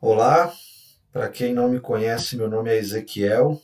Olá, 0.00 0.54
para 1.12 1.28
quem 1.28 1.52
não 1.52 1.68
me 1.68 1.80
conhece, 1.80 2.36
meu 2.36 2.48
nome 2.48 2.70
é 2.70 2.78
Ezequiel 2.78 3.60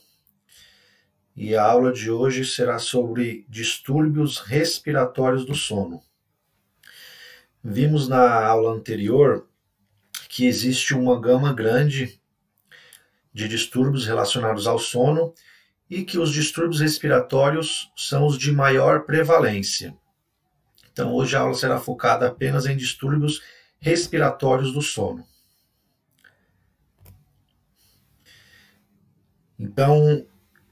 e 1.33 1.55
a 1.55 1.63
aula 1.63 1.93
de 1.93 2.11
hoje 2.11 2.43
será 2.43 2.77
sobre 2.77 3.45
distúrbios 3.47 4.39
respiratórios 4.39 5.45
do 5.45 5.55
sono. 5.55 6.03
Vimos 7.63 8.09
na 8.09 8.45
aula 8.45 8.73
anterior 8.73 9.47
que 10.27 10.45
existe 10.45 10.93
uma 10.93 11.17
gama 11.21 11.53
grande 11.53 12.19
de 13.33 13.47
distúrbios 13.47 14.05
relacionados 14.05 14.67
ao 14.67 14.77
sono 14.77 15.33
e 15.89 16.03
que 16.03 16.19
os 16.19 16.33
distúrbios 16.33 16.81
respiratórios 16.81 17.89
são 17.95 18.25
os 18.25 18.37
de 18.37 18.51
maior 18.51 19.05
prevalência. 19.05 19.95
Então, 20.91 21.13
hoje 21.13 21.37
a 21.37 21.39
aula 21.39 21.53
será 21.53 21.79
focada 21.79 22.27
apenas 22.27 22.65
em 22.65 22.75
distúrbios 22.75 23.41
respiratórios 23.79 24.73
do 24.73 24.81
sono. 24.81 25.25
Então, 29.59 30.25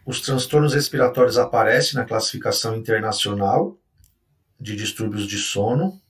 os 0.05 0.19
transtornos 0.21 0.73
respiratórios 0.73 1.37
aparecem 1.37 1.95
na 1.95 2.05
classificação 2.05 2.75
internacional 2.75 3.77
de 4.59 4.75
distúrbios 4.75 5.25
de 5.27 5.37
sono. 5.37 6.01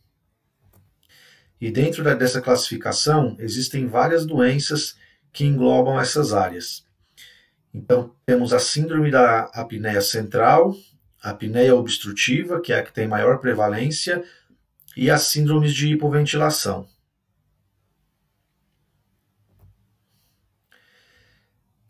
E 1.61 1.71
dentro 1.71 2.03
dessa 2.15 2.41
classificação 2.41 3.35
existem 3.39 3.87
várias 3.87 4.25
doenças 4.25 4.95
que 5.31 5.45
englobam 5.45 5.99
essas 5.99 6.33
áreas. 6.33 6.85
Então, 7.73 8.13
temos 8.25 8.53
a 8.53 8.59
síndrome 8.59 9.09
da 9.09 9.45
apneia 9.53 10.01
central, 10.01 10.75
a 11.21 11.31
apneia 11.31 11.75
obstrutiva, 11.75 12.61
que 12.61 12.71
é 12.71 12.79
a 12.79 12.83
que 12.83 12.93
tem 12.93 13.07
maior 13.07 13.39
prevalência, 13.39 14.23
e 14.95 15.09
as 15.09 15.23
síndromes 15.23 15.73
de 15.73 15.87
hipoventilação. 15.87 16.87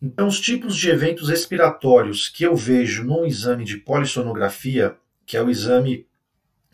Então, 0.05 0.27
os 0.27 0.37
tipos 0.37 0.75
de 0.75 0.89
eventos 0.89 1.29
respiratórios 1.29 2.27
que 2.27 2.43
eu 2.43 2.57
vejo 2.57 3.05
no 3.05 3.25
exame 3.25 3.63
de 3.63 3.77
polissonografia, 3.77 4.97
que 5.25 5.37
é 5.37 5.41
o 5.41 5.49
exame 5.49 6.05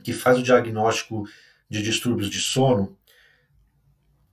que 0.04 0.12
faz 0.12 0.40
o 0.40 0.42
diagnóstico 0.42 1.30
de 1.70 1.84
distúrbios 1.84 2.28
de 2.28 2.42
sono, 2.42 2.98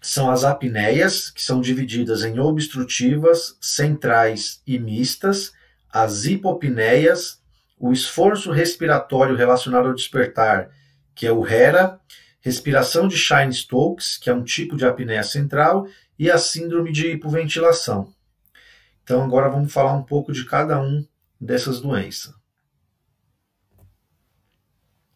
são 0.01 0.31
as 0.31 0.45
apneias, 0.45 1.31
que 1.31 1.43
são 1.43 1.61
divididas 1.61 2.25
em 2.25 2.39
obstrutivas, 2.39 3.59
centrais 3.61 4.63
e 4.67 4.79
mistas, 4.79 5.53
as 5.91 6.25
hipopneias, 6.25 7.43
o 7.79 7.93
esforço 7.93 8.51
respiratório 8.51 9.37
relacionado 9.37 9.89
ao 9.89 9.95
despertar, 9.95 10.71
que 11.15 11.27
é 11.27 11.33
o 11.33 11.47
HERA, 11.47 12.01
respiração 12.41 13.07
de 13.09 13.19
Shine-Stokes, 13.19 14.17
que 14.17 14.31
é 14.31 14.35
um 14.35 14.43
tipo 14.43 14.75
de 14.75 14.87
apneia 14.87 15.23
central, 15.23 15.87
e 16.19 16.31
a 16.31 16.39
síndrome 16.39 16.91
de 16.93 17.09
hipoventilação. 17.09 18.16
Então, 19.07 19.23
agora 19.23 19.49
vamos 19.49 19.73
falar 19.73 19.93
um 19.93 20.03
pouco 20.03 20.33
de 20.33 20.45
cada 20.45 20.83
um 20.83 21.07
dessas 21.41 21.81
doenças. 21.81 22.35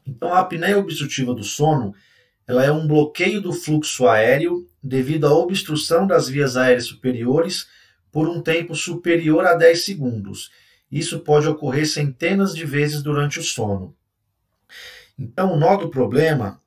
Então, 0.07 0.33
a 0.33 0.39
apneia 0.39 0.79
obstrutiva 0.79 1.35
do 1.35 1.43
sono 1.43 1.93
ela 2.47 2.65
é 2.65 2.71
um 2.71 2.87
bloqueio 2.87 3.41
do 3.41 3.53
fluxo 3.53 4.07
aéreo 4.07 4.71
devido 4.81 5.27
à 5.27 5.35
obstrução 5.35 6.07
das 6.07 6.29
vias 6.29 6.57
aéreas 6.57 6.85
superiores 6.85 7.67
por 8.13 8.29
um 8.29 8.41
tempo 8.41 8.77
superior 8.77 9.45
a 9.45 9.55
10 9.55 9.85
segundos. 9.85 10.53
Isso 10.89 11.19
pode 11.19 11.49
ocorrer 11.49 11.85
centenas 11.85 12.55
de 12.55 12.65
vezes 12.65 13.03
durante 13.03 13.41
o 13.41 13.43
sono. 13.43 13.97
Então, 15.19 15.55
o 15.55 15.57
nó 15.57 15.77
do 15.77 15.91
problema 15.91 16.63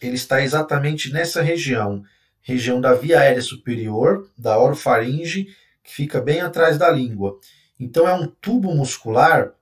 ele 0.00 0.14
está 0.14 0.42
exatamente 0.42 1.12
nessa 1.12 1.42
região, 1.42 2.02
região 2.40 2.80
da 2.80 2.94
via 2.94 3.20
aérea 3.20 3.42
superior, 3.42 4.30
da 4.36 4.58
orofaringe 4.58 5.54
que 5.84 5.94
fica 5.94 6.20
bem 6.20 6.40
atrás 6.40 6.78
da 6.78 6.90
língua. 6.90 7.38
Então, 7.78 8.08
é 8.08 8.14
um 8.14 8.26
tubo 8.26 8.74
muscular 8.74 9.52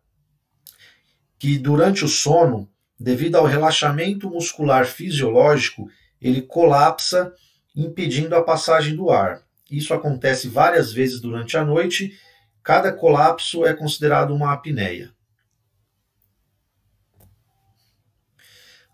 que, 1.39 1.59
durante 1.59 2.05
o 2.05 2.09
sono, 2.09 2.71
devido 2.99 3.35
ao 3.35 3.45
relaxamento 3.45 4.31
muscular 4.31 4.87
fisiológico, 4.87 5.91
ele 6.21 6.41
colapsa, 6.41 7.35
impedindo 7.75 8.37
a 8.37 8.43
passagem 8.43 8.95
do 8.95 9.11
ar. 9.11 9.43
Isso 9.69 9.93
acontece 9.93 10.49
várias 10.49 10.93
vezes 10.93 11.21
durante 11.21 11.57
a 11.57 11.65
noite. 11.65 12.17
Cada 12.63 12.93
colapso 12.93 13.67
é 13.67 13.75
considerado 13.75 14.33
uma 14.33 14.53
apneia. 14.53 15.13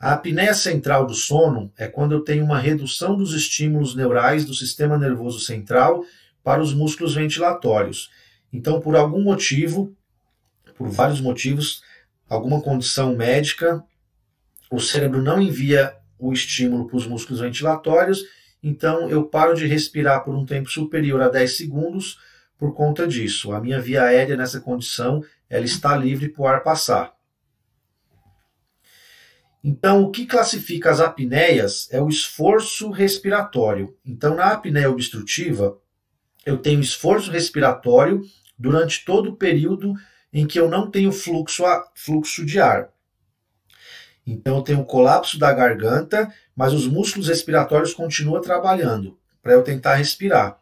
A 0.01 0.13
apneia 0.13 0.55
central 0.55 1.05
do 1.05 1.15
sono 1.15 1.73
é 1.77 1.89
quando 1.89 2.13
eu 2.13 2.21
tenho 2.21 2.45
uma 2.45 2.61
redução 2.61 3.17
dos 3.17 3.35
estímulos 3.35 3.97
neurais 3.97 4.45
do 4.45 4.55
sistema 4.55 4.97
nervoso 4.97 5.41
central 5.41 6.05
para 6.43 6.63
os 6.63 6.73
músculos 6.73 7.15
ventilatórios. 7.15 8.11
Então, 8.53 8.81
por 8.81 8.97
algum 8.97 9.23
motivo, 9.23 9.95
por 10.77 10.89
vários 10.89 11.21
motivos, 11.21 11.83
alguma 12.29 12.61
condição 12.61 13.15
médica, 13.15 13.83
o 14.71 14.81
cérebro 14.81 15.23
não 15.23 15.41
envia 15.41 15.95
o 16.19 16.33
estímulo 16.33 16.87
para 16.87 16.97
os 16.97 17.07
músculos 17.07 17.41
ventilatórios, 17.41 18.25
então 18.63 19.09
eu 19.09 19.25
paro 19.25 19.55
de 19.55 19.67
respirar 19.67 20.25
por 20.25 20.35
um 20.35 20.45
tempo 20.45 20.69
superior 20.69 21.23
a 21.23 21.29
10 21.29 21.57
segundos 21.57 22.19
por 22.59 22.75
conta 22.75 23.07
disso. 23.07 23.53
A 23.53 23.61
minha 23.61 23.81
via 23.81 24.03
aérea 24.03 24.37
nessa 24.37 24.61
condição, 24.61 25.25
ela 25.49 25.65
está 25.65 25.97
livre 25.97 26.29
para 26.29 26.43
o 26.43 26.47
ar 26.47 26.63
passar. 26.63 27.17
Então, 29.63 30.03
o 30.03 30.11
que 30.11 30.27
classifica 30.27 30.91
as 30.91 31.01
apneias 31.01 31.89
é 31.91 32.01
o 32.01 32.09
esforço 32.09 32.91
respiratório. 32.91 33.97
Então, 34.05 34.35
na 34.35 34.53
apneia 34.53 34.91
obstrutiva, 34.91 35.77
eu 36.49 36.57
tenho 36.57 36.81
esforço 36.81 37.31
respiratório 37.31 38.23
durante 38.59 39.05
todo 39.05 39.31
o 39.31 39.37
período 39.37 39.93
em 40.33 40.47
que 40.47 40.59
eu 40.59 40.67
não 40.67 40.91
tenho 40.91 41.13
fluxo, 41.13 41.63
a, 41.67 41.85
fluxo 41.95 42.45
de 42.45 42.59
ar. 42.59 42.89
Então 44.27 44.57
eu 44.57 44.63
tenho 44.63 44.81
um 44.81 44.85
colapso 44.85 45.39
da 45.39 45.53
garganta, 45.53 46.33
mas 46.57 46.73
os 46.73 46.87
músculos 46.87 47.29
respiratórios 47.29 47.93
continuam 47.93 48.41
trabalhando 48.41 49.19
para 49.43 49.53
eu 49.53 49.63
tentar 49.63 49.97
respirar. 49.97 50.59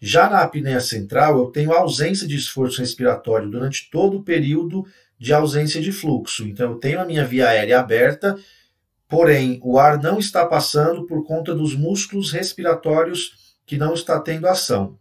Já 0.00 0.30
na 0.30 0.40
apneia 0.40 0.80
central, 0.80 1.38
eu 1.38 1.46
tenho 1.50 1.72
ausência 1.72 2.26
de 2.26 2.36
esforço 2.36 2.80
respiratório 2.80 3.50
durante 3.50 3.90
todo 3.90 4.16
o 4.16 4.22
período 4.22 4.86
de 5.18 5.34
ausência 5.34 5.82
de 5.82 5.92
fluxo. 5.92 6.46
Então 6.48 6.70
eu 6.70 6.78
tenho 6.78 7.00
a 7.00 7.04
minha 7.04 7.26
via 7.26 7.48
aérea 7.48 7.80
aberta, 7.80 8.34
porém 9.06 9.60
o 9.62 9.78
ar 9.78 10.02
não 10.02 10.18
está 10.18 10.46
passando 10.46 11.04
por 11.04 11.26
conta 11.26 11.54
dos 11.54 11.74
músculos 11.74 12.32
respiratórios 12.32 13.56
que 13.66 13.76
não 13.76 13.92
está 13.92 14.18
tendo 14.18 14.48
ação. 14.48 14.98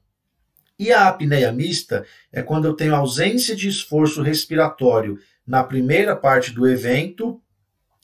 E 0.79 0.91
a 0.91 1.07
apneia 1.07 1.51
mista 1.51 2.05
é 2.31 2.41
quando 2.43 2.65
eu 2.65 2.73
tenho 2.73 2.95
ausência 2.95 3.55
de 3.55 3.67
esforço 3.67 4.21
respiratório 4.21 5.19
na 5.45 5.63
primeira 5.63 6.15
parte 6.15 6.51
do 6.51 6.67
evento, 6.67 7.41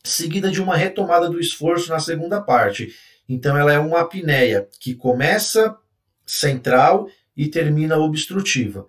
seguida 0.04 0.50
de 0.50 0.62
uma 0.62 0.76
retomada 0.76 1.30
do 1.30 1.40
esforço 1.40 1.90
na 1.90 2.00
segunda 2.00 2.42
parte. 2.42 2.96
Então, 3.30 3.56
ela 3.58 3.72
é 3.72 3.80
uma 3.80 4.02
apneia 4.02 4.68
que 4.80 4.96
começa 4.96 5.78
central 6.26 7.08
e 7.36 7.48
termina 7.48 7.98
obstrutiva. 7.98 8.88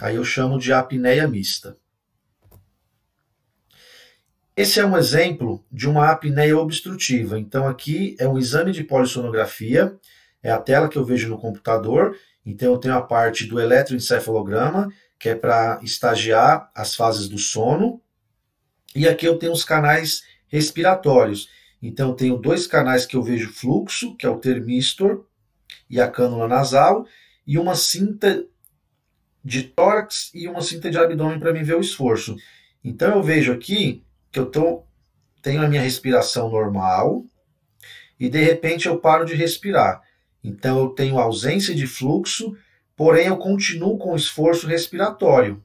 Aí 0.00 0.16
eu 0.16 0.24
chamo 0.24 0.58
de 0.58 0.72
apneia 0.72 1.26
mista. 1.26 1.76
Esse 4.54 4.80
é 4.80 4.86
um 4.86 4.96
exemplo 4.96 5.64
de 5.72 5.88
uma 5.88 6.10
apneia 6.10 6.58
obstrutiva. 6.58 7.38
Então, 7.38 7.66
aqui 7.66 8.14
é 8.18 8.28
um 8.28 8.38
exame 8.38 8.72
de 8.72 8.84
polissonografia, 8.84 9.96
é 10.42 10.50
a 10.50 10.58
tela 10.58 10.88
que 10.88 10.98
eu 10.98 11.04
vejo 11.04 11.28
no 11.28 11.38
computador, 11.38 12.16
então, 12.44 12.72
eu 12.72 12.78
tenho 12.78 12.94
a 12.94 13.02
parte 13.02 13.46
do 13.46 13.60
eletroencefalograma, 13.60 14.92
que 15.18 15.28
é 15.28 15.34
para 15.34 15.78
estagiar 15.82 16.70
as 16.74 16.94
fases 16.94 17.28
do 17.28 17.38
sono. 17.38 18.02
E 18.94 19.06
aqui 19.06 19.26
eu 19.26 19.38
tenho 19.38 19.52
os 19.52 19.64
canais 19.64 20.22
respiratórios. 20.48 21.48
Então, 21.80 22.10
eu 22.10 22.14
tenho 22.14 22.36
dois 22.36 22.66
canais 22.66 23.06
que 23.06 23.16
eu 23.16 23.22
vejo 23.22 23.52
fluxo, 23.52 24.16
que 24.16 24.26
é 24.26 24.28
o 24.28 24.38
termistor 24.38 25.24
e 25.88 26.00
a 26.00 26.10
cânula 26.10 26.48
nasal, 26.48 27.06
e 27.46 27.58
uma 27.58 27.74
cinta 27.74 28.44
de 29.44 29.62
tórax 29.64 30.30
e 30.34 30.46
uma 30.48 30.62
cinta 30.62 30.90
de 30.90 30.98
abdômen 30.98 31.40
para 31.40 31.52
mim 31.52 31.62
ver 31.62 31.76
o 31.76 31.80
esforço. 31.80 32.36
Então, 32.82 33.16
eu 33.16 33.22
vejo 33.22 33.52
aqui 33.52 34.04
que 34.32 34.38
eu 34.38 34.46
tô, 34.46 34.84
tenho 35.40 35.62
a 35.62 35.68
minha 35.68 35.80
respiração 35.80 36.50
normal 36.50 37.24
e, 38.18 38.28
de 38.28 38.42
repente, 38.42 38.86
eu 38.88 38.98
paro 38.98 39.24
de 39.24 39.34
respirar. 39.34 40.02
Então 40.42 40.78
eu 40.78 40.88
tenho 40.90 41.18
ausência 41.18 41.74
de 41.74 41.86
fluxo, 41.86 42.56
porém 42.96 43.26
eu 43.26 43.36
continuo 43.36 43.98
com 43.98 44.16
esforço 44.16 44.66
respiratório. 44.66 45.62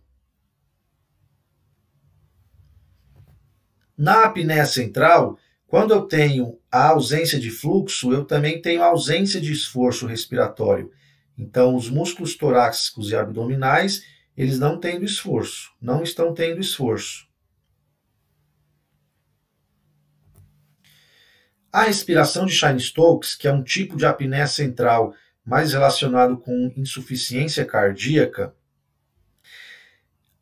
Na 3.97 4.25
apneia 4.25 4.65
central, 4.65 5.39
quando 5.65 5.91
eu 5.93 6.03
tenho 6.03 6.59
a 6.71 6.89
ausência 6.89 7.39
de 7.39 7.49
fluxo, 7.49 8.13
eu 8.13 8.23
também 8.23 8.61
tenho 8.61 8.83
ausência 8.83 9.41
de 9.41 9.51
esforço 9.51 10.05
respiratório. 10.05 10.91
Então, 11.37 11.75
os 11.75 11.89
músculos 11.89 12.35
torácicos 12.35 13.09
e 13.11 13.15
abdominais, 13.15 14.03
eles 14.35 14.59
não 14.59 14.79
têm 14.79 15.03
esforço, 15.03 15.71
não 15.81 16.03
estão 16.03 16.33
tendo 16.33 16.61
esforço. 16.61 17.26
A 21.77 21.83
respiração 21.83 22.47
de 22.47 22.53
Shine-Stokes, 22.53 23.35
que 23.35 23.47
é 23.47 23.53
um 23.53 23.61
tipo 23.61 23.97
de 23.97 24.03
apneia 24.03 24.47
central 24.47 25.13
mais 25.45 25.73
relacionado 25.73 26.35
com 26.35 26.73
insuficiência 26.75 27.63
cardíaca, 27.63 28.51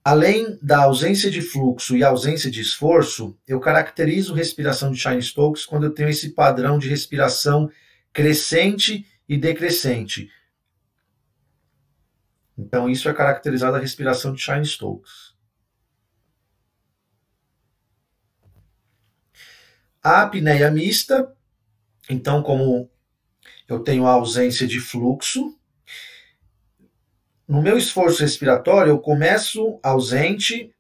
além 0.02 0.58
da 0.62 0.84
ausência 0.84 1.30
de 1.30 1.42
fluxo 1.42 1.98
e 1.98 2.06
ausência 2.06 2.50
de 2.50 2.62
esforço, 2.62 3.38
eu 3.46 3.60
caracterizo 3.60 4.34
respiração 4.34 4.94
de 4.94 4.98
Shine-Stokes 4.98 5.66
quando 5.66 5.84
eu 5.84 5.94
tenho 5.94 6.08
esse 6.08 6.30
padrão 6.30 6.80
de 6.80 6.88
respiração 6.88 7.70
crescente 8.14 9.06
e 9.28 9.38
decrescente. 9.38 10.32
Então, 12.58 12.90
isso 12.90 13.10
é 13.10 13.14
caracterizado 13.14 13.76
a 13.76 13.80
respiração 13.82 14.34
de 14.34 14.42
Shine-Stokes. 14.42 15.35
A 20.06 20.22
apneia 20.22 20.70
mista, 20.70 21.36
então, 22.08 22.44
como 22.44 22.88
eu 23.68 23.80
tenho 23.80 24.06
a 24.06 24.12
ausência 24.12 24.68
de 24.68 24.80
fluxo, 24.80 25.58
no 27.48 27.60
meu 27.60 27.76
esforço 27.76 28.22
respiratório 28.22 28.92
eu 28.92 29.00
começo 29.00 29.80
ausente, 29.82 30.72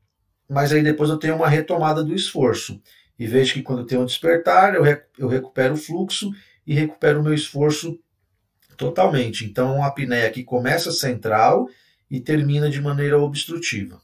mas 0.47 0.71
aí 0.71 0.83
depois 0.83 1.09
eu 1.09 1.17
tenho 1.17 1.37
uma 1.37 1.49
retomada 1.49 2.03
do 2.03 2.13
esforço. 2.13 2.79
E 3.17 3.25
vejo 3.25 3.55
que 3.55 3.63
quando 3.63 3.79
eu 3.79 3.87
tenho 3.87 4.01
um 4.01 4.05
despertar, 4.05 4.75
eu, 4.75 4.83
eu 5.17 5.27
recupero 5.27 5.73
o 5.73 5.77
fluxo 5.77 6.31
e 6.67 6.75
recupero 6.75 7.19
o 7.19 7.23
meu 7.23 7.33
esforço 7.33 7.99
totalmente. 8.77 9.43
Então, 9.43 9.83
a 9.83 9.87
apneia 9.87 10.29
que 10.29 10.43
começa 10.43 10.91
central 10.91 11.67
e 12.11 12.19
termina 12.19 12.69
de 12.69 12.79
maneira 12.79 13.17
obstrutiva. 13.17 13.99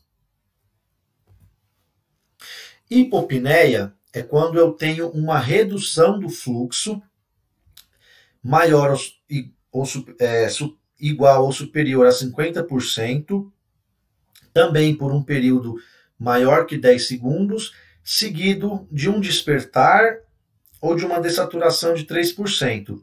Hipopneia 2.90 3.94
é 4.14 4.22
quando 4.22 4.58
eu 4.58 4.74
tenho 4.74 5.10
uma 5.10 5.40
redução 5.40 6.20
do 6.20 6.30
fluxo 6.30 7.02
maior 8.44 8.92
ou, 8.92 9.00
ou 9.72 9.86
é, 10.20 10.48
igual 11.00 11.46
ou 11.46 11.52
superior 11.52 12.06
a 12.06 12.10
50%, 12.10 13.52
também 14.54 14.96
por 14.96 15.12
um 15.12 15.24
período 15.24 15.76
maior 16.20 16.66
que 16.66 16.78
10 16.78 17.08
segundos, 17.08 17.74
seguido 18.04 18.88
de 18.92 19.10
um 19.10 19.20
despertar 19.20 20.20
ou 20.80 20.96
de 20.96 21.06
uma 21.06 21.20
dessaturação 21.20 21.94
de 21.94 22.06
3%. 22.06 23.02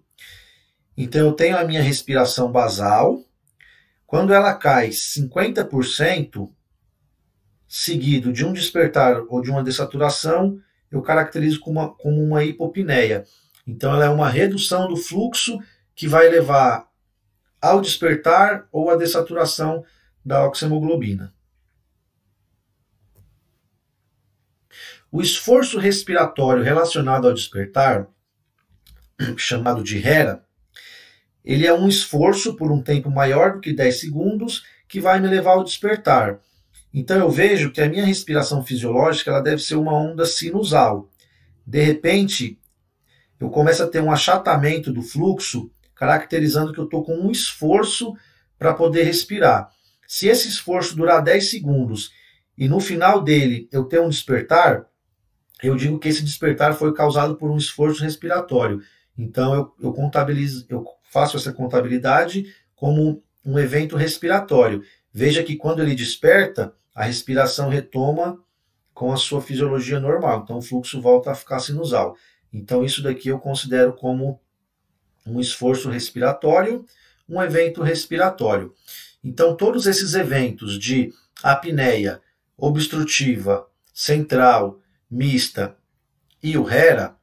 Então 0.96 1.26
eu 1.26 1.32
tenho 1.32 1.56
a 1.56 1.64
minha 1.64 1.82
respiração 1.82 2.50
basal, 2.50 3.25
quando 4.06 4.32
ela 4.32 4.55
cai 4.55 4.88
50%, 4.88 6.50
seguido 7.69 8.32
de 8.32 8.44
um 8.44 8.52
despertar 8.52 9.22
ou 9.28 9.40
de 9.40 9.50
uma 9.50 9.62
dessaturação, 9.62 10.60
eu 10.90 11.02
caracterizo 11.02 11.61
como 11.61 11.81
uma, 11.81 11.94
como 11.94 12.23
uma 12.23 12.44
hipopneia. 12.44 13.25
Então 13.67 13.93
ela 13.94 14.06
é 14.06 14.08
uma 14.08 14.29
redução 14.29 14.88
do 14.88 14.96
fluxo 14.96 15.58
que 15.94 16.08
vai 16.08 16.29
levar 16.29 16.88
ao 17.61 17.81
despertar 17.81 18.67
ou 18.73 18.90
à 18.90 18.96
dessaturação 18.96 19.85
da 20.25 20.46
oxihemoglobina. 20.46 21.35
O 25.11 25.23
esforço 25.23 25.79
respiratório 25.79 26.62
relacionado 26.62 27.26
ao 27.26 27.34
despertar, 27.34 28.06
chamado 29.37 29.82
de 29.82 29.99
HERA, 29.99 30.44
ele 31.44 31.67
é 31.67 31.73
um 31.73 31.88
esforço 31.88 32.55
por 32.56 32.70
um 32.70 32.82
tempo 32.82 33.11
maior 33.11 33.55
do 33.55 33.61
que 33.61 33.73
10 33.73 34.00
segundos 34.00 34.64
que 34.87 35.00
vai 35.00 35.19
me 35.19 35.29
levar 35.29 35.52
ao 35.52 35.64
despertar. 35.64 36.38
Então 36.93 37.19
eu 37.19 37.31
vejo 37.31 37.70
que 37.70 37.81
a 37.81 37.88
minha 37.88 38.05
respiração 38.05 38.64
fisiológica 38.64 39.31
ela 39.31 39.40
deve 39.40 39.62
ser 39.62 39.76
uma 39.76 39.93
onda 39.93 40.25
sinusal. 40.25 41.11
De 41.67 41.82
repente, 41.82 42.58
eu 43.38 43.50
começo 43.50 43.82
a 43.82 43.87
ter 43.87 44.02
um 44.02 44.11
achatamento 44.11 44.93
do 44.93 45.02
fluxo, 45.02 45.70
caracterizando 45.94 46.73
que 46.73 46.79
eu 46.79 46.85
estou 46.85 47.05
com 47.05 47.14
um 47.14 47.31
esforço 47.31 48.14
para 48.58 48.75
poder 48.75 49.05
respirar. 49.05 49.70
Se 50.06 50.26
esse 50.29 50.49
esforço 50.49 50.96
durar 50.96 51.23
10 51.23 51.50
segundos 51.50 52.11
e 52.56 52.69
no 52.69 52.81
final 52.81 53.23
dele 53.23 53.69
eu 53.70 53.84
ter 53.84 54.00
um 54.00 54.08
despertar, 54.08 54.87
eu 55.62 55.76
digo 55.76 55.99
que 55.99 56.08
esse 56.08 56.23
despertar 56.23 56.75
foi 56.75 56.94
causado 56.94 57.37
por 57.37 57.50
um 57.50 57.56
esforço 57.56 58.02
respiratório. 58.02 58.82
Então 59.17 59.55
eu, 59.55 59.75
eu 59.82 59.93
contabilizo, 59.93 60.64
eu 60.69 60.84
faço 61.11 61.37
essa 61.37 61.52
contabilidade 61.52 62.46
como 62.75 63.23
um 63.44 63.58
evento 63.58 63.96
respiratório. 63.96 64.82
Veja 65.12 65.43
que 65.43 65.56
quando 65.56 65.82
ele 65.82 65.94
desperta, 65.94 66.75
a 66.98 67.04
respiração 67.04 67.68
retoma 67.68 68.42
com 68.92 69.12
a 69.12 69.16
sua 69.16 69.40
fisiologia 69.40 70.00
normal. 70.00 70.42
Então 70.42 70.58
o 70.58 70.62
fluxo 70.62 71.00
volta 71.00 71.30
a 71.30 71.34
ficar 71.36 71.60
sinusal. 71.60 72.16
Então 72.52 72.84
isso 72.84 73.04
daqui 73.04 73.28
eu 73.28 73.38
considero 73.38 73.92
como 73.92 74.40
um 75.24 75.38
esforço 75.38 75.88
respiratório, 75.88 76.84
um 77.28 77.40
evento 77.40 77.82
respiratório. 77.82 78.74
Então 79.22 79.56
todos 79.56 79.86
esses 79.86 80.14
eventos 80.14 80.76
de 80.76 81.14
apneia 81.40 82.20
obstrutiva, 82.56 83.68
central, 83.94 84.80
mista 85.08 85.76
e 86.42 86.58
o 86.58 86.68
HERA, 86.68 87.14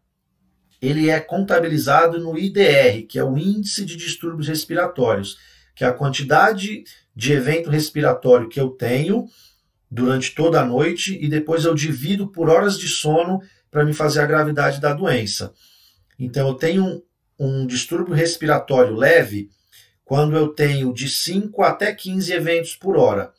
ele 0.82 1.10
é 1.10 1.20
contabilizado 1.20 2.18
no 2.18 2.38
IDR, 2.38 3.06
que 3.10 3.20
é 3.20 3.24
o 3.26 3.38
Índice 3.38 3.84
de 3.84 3.98
Distúrbios 3.98 4.48
Respiratórios, 4.48 5.38
que 5.76 5.84
é 5.84 5.88
a 5.88 5.94
quantidade 5.94 6.86
de 7.14 7.34
evento 7.34 7.70
respiratório 7.70 8.48
que 8.48 8.60
eu 8.60 8.70
tenho 8.70 9.28
durante 9.96 10.36
toda 10.36 10.60
a 10.62 10.66
noite 10.66 11.18
e 11.22 11.30
depois 11.30 11.64
eu 11.64 11.74
divido 11.74 12.28
por 12.28 12.50
horas 12.50 12.78
de 12.78 12.88
sono 12.90 13.42
para 13.72 13.86
me 13.86 13.94
fazer 13.94 14.20
a 14.20 14.26
gravidade 14.26 14.82
da 14.82 14.94
doença. 14.94 15.54
Então 16.20 16.50
eu 16.50 16.54
tenho 16.56 16.84
um, 16.84 17.02
um 17.40 17.66
distúrbio 17.66 18.14
respiratório 18.14 18.94
leve 18.94 19.50
quando 20.04 20.36
eu 20.36 20.50
tenho 20.50 20.94
de 20.94 21.10
5 21.10 21.64
até 21.64 21.94
15 21.94 22.34
eventos 22.34 22.76
por 22.76 22.98
hora. 22.98 23.32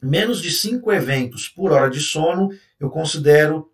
Menos 0.00 0.42
de 0.42 0.50
5 0.50 0.92
eventos 0.92 1.48
por 1.48 1.72
hora 1.72 1.88
de 1.88 2.00
sono, 2.00 2.50
eu 2.78 2.90
considero 2.90 3.70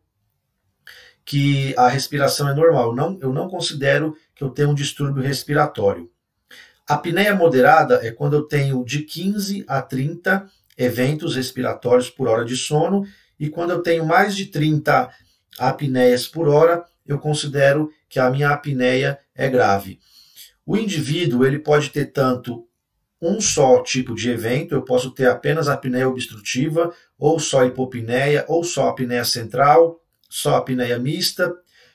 que 1.25 1.75
a 1.77 1.89
respiração 1.89 2.49
é 2.49 2.55
normal. 2.55 2.95
Não, 2.95 3.19
eu 3.21 3.33
não 3.33 3.49
considero 3.49 4.17
que 4.37 4.45
eu 4.45 4.51
tenho 4.51 4.71
um 4.71 4.75
distúrbio 4.75 5.23
respiratório. 5.23 6.09
A 6.89 6.95
apneia 6.95 7.35
moderada 7.35 8.07
é 8.07 8.13
quando 8.13 8.35
eu 8.35 8.45
tenho 8.45 8.85
de 8.85 9.03
15 9.03 9.65
a 9.67 9.83
30 9.83 10.49
eventos 10.79 11.35
respiratórios 11.35 12.09
por 12.09 12.29
hora 12.29 12.45
de 12.45 12.57
sono, 12.57 13.05
e 13.39 13.49
quando 13.51 13.73
eu 13.73 13.83
tenho 13.83 14.07
mais 14.07 14.37
de 14.37 14.47
30 14.47 15.11
apneias 15.59 16.29
por 16.29 16.49
hora, 16.49 16.85
eu 17.05 17.19
considero 17.19 17.91
que 18.09 18.21
a 18.21 18.31
minha 18.31 18.51
apneia 18.51 19.19
é 19.35 19.49
grave. 19.49 19.99
O 20.65 20.77
indivíduo 20.77 21.45
ele 21.45 21.59
pode 21.59 21.91
ter 21.91 22.07
tanto 22.07 22.67
um 23.21 23.41
só 23.41 23.83
tipo 23.83 24.15
de 24.15 24.31
evento, 24.31 24.75
eu 24.75 24.83
posso 24.83 25.11
ter 25.11 25.29
apenas 25.29 25.69
apneia 25.69 26.09
obstrutiva, 26.09 26.93
ou 27.19 27.41
só 27.41 27.65
hipopneia, 27.65 28.45
ou 28.47 28.63
só 28.63 28.89
apneia 28.89 29.25
central, 29.25 30.01
só 30.31 30.57
apneia 30.57 30.99
mista, 30.99 31.53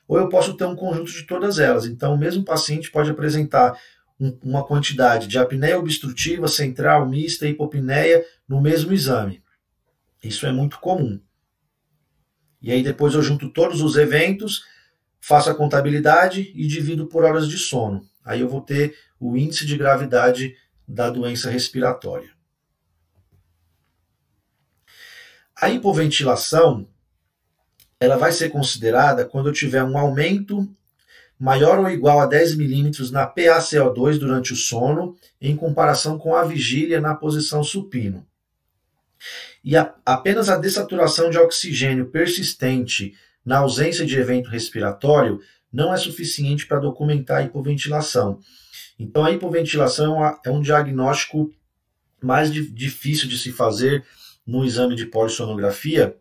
ou 0.07 0.17
eu 0.17 0.27
posso 0.27 0.55
ter 0.55 0.65
um 0.65 0.75
conjunto 0.75 1.11
de 1.11 1.23
todas 1.23 1.59
elas. 1.59 1.85
Então, 1.85 2.13
o 2.13 2.17
mesmo 2.17 2.43
paciente 2.43 2.91
pode 2.91 3.09
apresentar 3.09 3.79
uma 4.43 4.63
quantidade 4.63 5.27
de 5.27 5.37
apneia 5.37 5.79
obstrutiva, 5.79 6.47
central, 6.47 7.07
mista 7.07 7.47
e 7.47 7.51
hipopneia 7.51 8.25
no 8.47 8.61
mesmo 8.61 8.93
exame. 8.93 9.43
Isso 10.23 10.45
é 10.45 10.51
muito 10.51 10.79
comum. 10.79 11.19
E 12.61 12.71
aí 12.71 12.81
depois 12.81 13.13
eu 13.13 13.21
junto 13.21 13.49
todos 13.49 13.81
os 13.81 13.97
eventos, 13.97 14.63
faço 15.19 15.49
a 15.49 15.55
contabilidade 15.55 16.51
e 16.55 16.65
divido 16.65 17.07
por 17.07 17.23
horas 17.23 17.47
de 17.47 17.57
sono. 17.57 18.07
Aí 18.23 18.39
eu 18.39 18.47
vou 18.47 18.61
ter 18.61 18.97
o 19.19 19.35
índice 19.35 19.65
de 19.65 19.77
gravidade 19.77 20.55
da 20.87 21.09
doença 21.09 21.49
respiratória. 21.49 22.31
A 25.55 25.69
hipoventilação 25.69 26.87
ela 27.99 28.17
vai 28.17 28.31
ser 28.31 28.49
considerada 28.49 29.25
quando 29.25 29.47
eu 29.47 29.53
tiver 29.53 29.83
um 29.83 29.97
aumento 29.97 30.69
maior 31.43 31.77
ou 31.77 31.89
igual 31.89 32.21
a 32.21 32.25
10 32.25 32.55
milímetros 32.55 33.11
na 33.11 33.27
PaCO2 33.27 34.17
durante 34.17 34.53
o 34.53 34.55
sono, 34.55 35.17
em 35.41 35.57
comparação 35.57 36.17
com 36.17 36.33
a 36.33 36.45
vigília 36.45 37.01
na 37.01 37.13
posição 37.13 37.61
supino. 37.61 38.25
E 39.61 39.75
a, 39.75 39.93
apenas 40.05 40.47
a 40.47 40.57
dessaturação 40.57 41.29
de 41.29 41.37
oxigênio 41.37 42.05
persistente 42.05 43.13
na 43.45 43.57
ausência 43.57 44.05
de 44.05 44.17
evento 44.17 44.49
respiratório 44.49 45.41
não 45.69 45.93
é 45.93 45.97
suficiente 45.97 46.65
para 46.65 46.79
documentar 46.79 47.39
a 47.39 47.43
hipoventilação. 47.43 48.39
Então, 48.97 49.25
a 49.25 49.31
hipoventilação 49.31 50.25
é, 50.25 50.37
é 50.45 50.49
um 50.49 50.61
diagnóstico 50.61 51.53
mais 52.21 52.53
difícil 52.53 53.27
de 53.27 53.37
se 53.37 53.51
fazer 53.51 54.05
no 54.47 54.63
exame 54.63 54.95
de 54.95 55.07
polissonografia, 55.07 56.15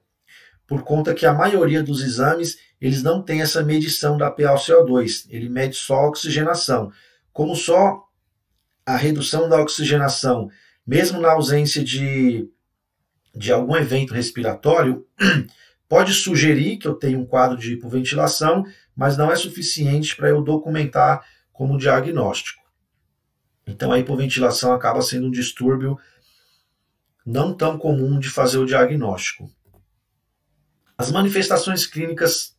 por 0.67 0.83
conta 0.83 1.14
que 1.14 1.25
a 1.25 1.33
maioria 1.33 1.81
dos 1.81 2.02
exames 2.02 2.59
eles 2.83 3.01
não 3.01 3.23
tem 3.23 3.41
essa 3.41 3.62
medição 3.62 4.19
da 4.19 4.29
PaCO2, 4.29 5.27
ele 5.31 5.49
mede 5.49 5.77
só 5.77 5.95
a 5.95 6.09
oxigenação. 6.09 6.91
Como 7.33 7.55
só 7.55 8.09
a 8.85 8.97
redução 8.97 9.49
da 9.49 9.62
oxigenação, 9.62 10.51
mesmo 10.85 11.21
na 11.21 11.31
ausência 11.31 11.85
de, 11.85 12.51
de 13.33 13.53
algum 13.53 13.77
evento 13.77 14.12
respiratório, 14.12 15.07
pode 15.89 16.12
sugerir 16.12 16.77
que 16.77 16.89
eu 16.89 16.95
tenho 16.95 17.21
um 17.21 17.25
quadro 17.25 17.57
de 17.57 17.75
hipoventilação, 17.75 18.65
mas 18.97 19.17
não 19.17 19.31
é 19.31 19.37
suficiente 19.37 20.17
para 20.17 20.31
eu 20.31 20.43
documentar 20.43 21.25
como 21.53 21.79
diagnóstico. 21.79 22.65
Então 23.65 23.93
a 23.93 23.99
hipoventilação 24.01 24.73
acaba 24.73 25.03
sendo 25.03 25.29
um 25.29 25.31
distúrbio 25.31 25.97
não 27.25 27.55
tão 27.55 27.79
comum 27.79 28.19
de 28.19 28.29
fazer 28.29 28.59
o 28.59 28.67
diagnóstico. 28.67 29.49
As 30.99 31.12
manifestações 31.12 31.87
clínicas 31.87 32.51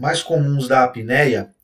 mais 0.00 0.22
comuns 0.22 0.66
da 0.66 0.82
apneia 0.82 1.54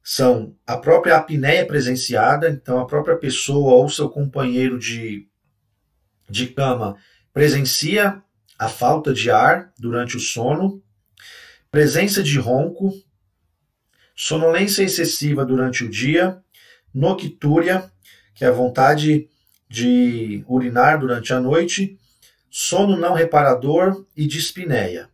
são 0.00 0.54
a 0.64 0.76
própria 0.76 1.16
apneia 1.16 1.66
presenciada, 1.66 2.48
então 2.48 2.78
a 2.78 2.86
própria 2.86 3.16
pessoa 3.16 3.74
ou 3.74 3.88
seu 3.88 4.08
companheiro 4.08 4.78
de, 4.78 5.26
de 6.30 6.46
cama 6.46 6.96
presencia 7.32 8.22
a 8.56 8.68
falta 8.68 9.12
de 9.12 9.28
ar 9.28 9.72
durante 9.76 10.16
o 10.16 10.20
sono, 10.20 10.80
presença 11.68 12.22
de 12.22 12.38
ronco, 12.38 12.92
sonolência 14.14 14.84
excessiva 14.84 15.44
durante 15.44 15.84
o 15.84 15.90
dia, 15.90 16.40
noctúria, 16.94 17.90
que 18.36 18.44
é 18.44 18.48
a 18.48 18.52
vontade 18.52 19.28
de 19.68 20.44
urinar 20.48 20.98
durante 21.00 21.32
a 21.32 21.40
noite, 21.40 21.98
sono 22.48 22.96
não 22.96 23.14
reparador 23.14 24.06
e 24.16 24.26
dispneia. 24.26 25.10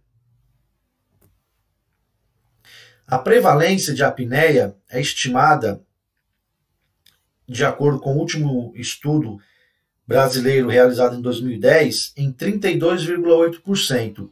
A 3.06 3.18
prevalência 3.18 3.92
de 3.92 4.02
apneia 4.02 4.74
é 4.88 5.00
estimada, 5.00 5.82
de 7.46 7.64
acordo 7.64 8.00
com 8.00 8.14
o 8.14 8.18
último 8.18 8.72
estudo 8.74 9.38
brasileiro 10.06 10.68
realizado 10.68 11.16
em 11.16 11.20
2010, 11.20 12.14
em 12.16 12.32
32,8%. 12.32 14.30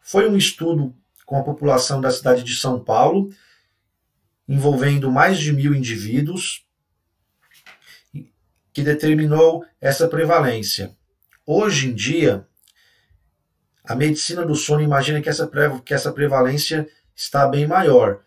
Foi 0.00 0.28
um 0.28 0.36
estudo 0.36 0.94
com 1.26 1.36
a 1.36 1.42
população 1.42 2.00
da 2.00 2.10
cidade 2.10 2.42
de 2.42 2.56
São 2.56 2.82
Paulo, 2.82 3.30
envolvendo 4.48 5.10
mais 5.10 5.38
de 5.38 5.52
mil 5.52 5.74
indivíduos, 5.74 6.64
que 8.72 8.82
determinou 8.82 9.64
essa 9.80 10.06
prevalência. 10.06 10.94
Hoje 11.44 11.88
em 11.88 11.94
dia, 11.94 12.46
a 13.84 13.94
medicina 13.94 14.44
do 14.44 14.54
sono 14.54 14.82
imagina 14.82 15.20
que 15.20 15.28
essa, 15.28 15.50
que 15.84 15.94
essa 15.94 16.12
prevalência 16.12 16.88
está 17.16 17.48
bem 17.48 17.66
maior. 17.66 18.22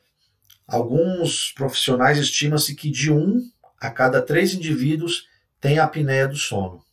Alguns 0.67 1.51
profissionais 1.51 2.17
estimam-se 2.17 2.75
que 2.75 2.89
de 2.89 3.11
um 3.11 3.49
a 3.79 3.91
cada 3.91 4.21
três 4.21 4.53
indivíduos 4.53 5.27
tem 5.61 5.77
apneia 5.77 6.27
do 6.27 6.35
sono. 6.35 6.83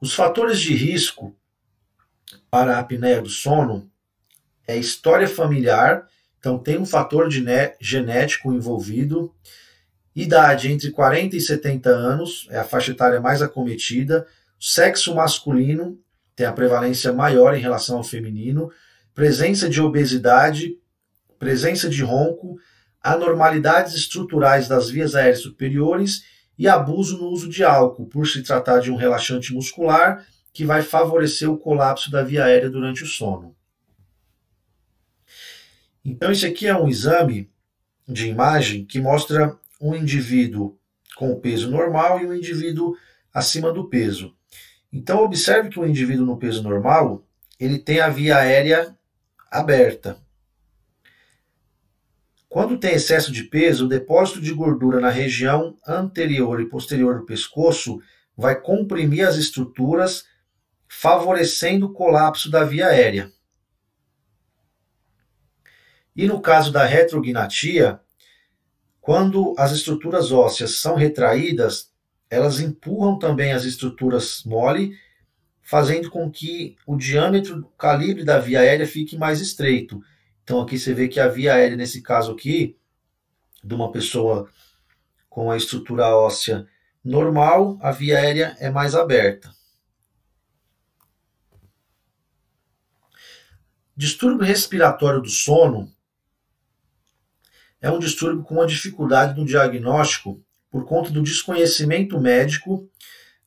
Os 0.00 0.14
fatores 0.14 0.60
de 0.60 0.74
risco 0.74 1.36
para 2.50 2.76
a 2.76 2.80
apneia 2.80 3.20
do 3.22 3.28
sono 3.28 3.90
é 4.66 4.76
história 4.76 5.28
familiar, 5.28 6.08
então 6.38 6.58
tem 6.58 6.78
um 6.78 6.86
fator 6.86 7.28
de 7.28 7.44
genético 7.80 8.52
envolvido, 8.52 9.34
idade 10.14 10.70
entre 10.70 10.90
40 10.90 11.36
e 11.36 11.40
70 11.40 11.90
anos, 11.90 12.46
é 12.50 12.58
a 12.58 12.64
faixa 12.64 12.92
etária 12.92 13.20
mais 13.20 13.42
acometida, 13.42 14.26
sexo 14.58 15.14
masculino 15.14 16.03
tem 16.36 16.46
a 16.46 16.52
prevalência 16.52 17.12
maior 17.12 17.54
em 17.54 17.60
relação 17.60 17.96
ao 17.96 18.04
feminino, 18.04 18.70
presença 19.14 19.68
de 19.68 19.80
obesidade, 19.80 20.76
presença 21.38 21.88
de 21.88 22.02
ronco, 22.02 22.58
anormalidades 23.00 23.94
estruturais 23.94 24.66
das 24.66 24.88
vias 24.88 25.14
aéreas 25.14 25.40
superiores 25.40 26.24
e 26.58 26.66
abuso 26.66 27.18
no 27.18 27.28
uso 27.28 27.48
de 27.48 27.62
álcool, 27.62 28.06
por 28.06 28.26
se 28.26 28.42
tratar 28.42 28.80
de 28.80 28.90
um 28.90 28.96
relaxante 28.96 29.52
muscular 29.52 30.24
que 30.52 30.64
vai 30.64 30.82
favorecer 30.82 31.50
o 31.50 31.58
colapso 31.58 32.10
da 32.10 32.22
via 32.22 32.44
aérea 32.44 32.70
durante 32.70 33.02
o 33.02 33.06
sono. 33.06 33.54
Então, 36.04 36.30
esse 36.30 36.46
aqui 36.46 36.66
é 36.66 36.76
um 36.76 36.88
exame 36.88 37.50
de 38.06 38.28
imagem 38.28 38.84
que 38.84 39.00
mostra 39.00 39.58
um 39.80 39.94
indivíduo 39.94 40.78
com 41.16 41.38
peso 41.40 41.70
normal 41.70 42.20
e 42.20 42.26
um 42.26 42.34
indivíduo 42.34 42.96
acima 43.32 43.72
do 43.72 43.88
peso. 43.88 44.34
Então, 44.94 45.24
observe 45.24 45.70
que 45.70 45.80
o 45.80 45.84
indivíduo 45.84 46.24
no 46.24 46.38
peso 46.38 46.62
normal 46.62 47.26
ele 47.58 47.80
tem 47.80 47.98
a 47.98 48.08
via 48.08 48.36
aérea 48.36 48.96
aberta. 49.50 50.16
Quando 52.48 52.78
tem 52.78 52.94
excesso 52.94 53.32
de 53.32 53.42
peso, 53.42 53.86
o 53.86 53.88
depósito 53.88 54.40
de 54.40 54.54
gordura 54.54 55.00
na 55.00 55.10
região 55.10 55.76
anterior 55.84 56.60
e 56.60 56.68
posterior 56.68 57.18
do 57.18 57.26
pescoço 57.26 58.00
vai 58.36 58.60
comprimir 58.60 59.26
as 59.26 59.34
estruturas, 59.34 60.26
favorecendo 60.86 61.86
o 61.86 61.92
colapso 61.92 62.48
da 62.48 62.62
via 62.62 62.86
aérea. 62.86 63.32
E 66.14 66.28
no 66.28 66.40
caso 66.40 66.70
da 66.70 66.84
retrognatia, 66.84 67.98
quando 69.00 69.56
as 69.58 69.72
estruturas 69.72 70.30
ósseas 70.30 70.78
são 70.78 70.94
retraídas, 70.94 71.92
elas 72.34 72.58
empurram 72.58 73.18
também 73.18 73.52
as 73.52 73.64
estruturas 73.64 74.42
mole, 74.44 74.98
fazendo 75.62 76.10
com 76.10 76.30
que 76.30 76.76
o 76.86 76.96
diâmetro, 76.96 77.60
o 77.60 77.78
calibre 77.78 78.24
da 78.24 78.38
via 78.38 78.60
aérea 78.60 78.86
fique 78.86 79.16
mais 79.16 79.40
estreito. 79.40 80.02
Então 80.42 80.60
aqui 80.60 80.78
você 80.78 80.92
vê 80.92 81.08
que 81.08 81.20
a 81.20 81.28
via 81.28 81.54
aérea, 81.54 81.76
nesse 81.76 82.02
caso 82.02 82.32
aqui, 82.32 82.76
de 83.62 83.74
uma 83.74 83.90
pessoa 83.90 84.50
com 85.30 85.50
a 85.50 85.56
estrutura 85.56 86.08
óssea 86.08 86.66
normal, 87.02 87.78
a 87.80 87.90
via 87.92 88.18
aérea 88.18 88.56
é 88.58 88.68
mais 88.68 88.94
aberta. 88.94 89.50
Distúrbio 93.96 94.44
respiratório 94.44 95.22
do 95.22 95.30
sono 95.30 95.90
é 97.80 97.90
um 97.90 97.98
distúrbio 97.98 98.42
com 98.42 98.54
uma 98.54 98.66
dificuldade 98.66 99.38
no 99.38 99.46
diagnóstico 99.46 100.43
por 100.74 100.84
conta 100.84 101.08
do 101.08 101.22
desconhecimento 101.22 102.20
médico. 102.20 102.90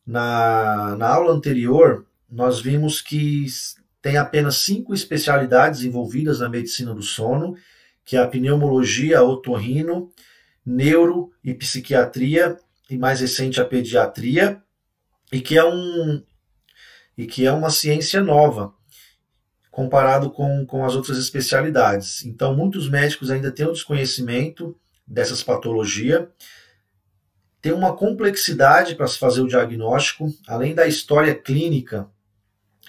Na, 0.05 0.95
na 0.95 1.09
aula 1.09 1.33
anterior, 1.33 2.05
nós 2.31 2.61
vimos 2.61 3.01
que 3.01 3.45
tem 4.01 4.15
apenas 4.15 4.55
cinco 4.55 4.93
especialidades 4.93 5.83
envolvidas 5.83 6.39
na 6.39 6.47
medicina 6.47 6.95
do 6.95 7.01
sono, 7.01 7.57
que 8.05 8.15
é 8.15 8.21
a 8.21 8.27
pneumologia, 8.27 9.21
otorrino, 9.21 10.09
neuro 10.65 11.29
e 11.43 11.53
psiquiatria, 11.53 12.57
e 12.89 12.97
mais 12.97 13.19
recente 13.19 13.59
a 13.59 13.65
pediatria, 13.65 14.61
e 15.29 15.41
que 15.41 15.57
é 15.57 15.65
um 15.65 16.23
e 17.17 17.25
que 17.25 17.45
é 17.45 17.51
uma 17.51 17.69
ciência 17.69 18.21
nova 18.21 18.73
comparado 19.69 20.31
com, 20.31 20.65
com 20.65 20.85
as 20.85 20.95
outras 20.95 21.17
especialidades. 21.17 22.23
Então, 22.23 22.55
muitos 22.55 22.89
médicos 22.89 23.29
ainda 23.29 23.51
têm 23.51 23.67
o 23.67 23.73
desconhecimento 23.73 24.79
dessas 25.05 25.43
patologias, 25.43 26.25
tem 27.61 27.71
uma 27.71 27.95
complexidade 27.95 28.95
para 28.95 29.07
se 29.07 29.17
fazer 29.17 29.41
o 29.41 29.47
diagnóstico, 29.47 30.33
além 30.47 30.75
da 30.75 30.87
história 30.87 31.33
clínica, 31.33 32.07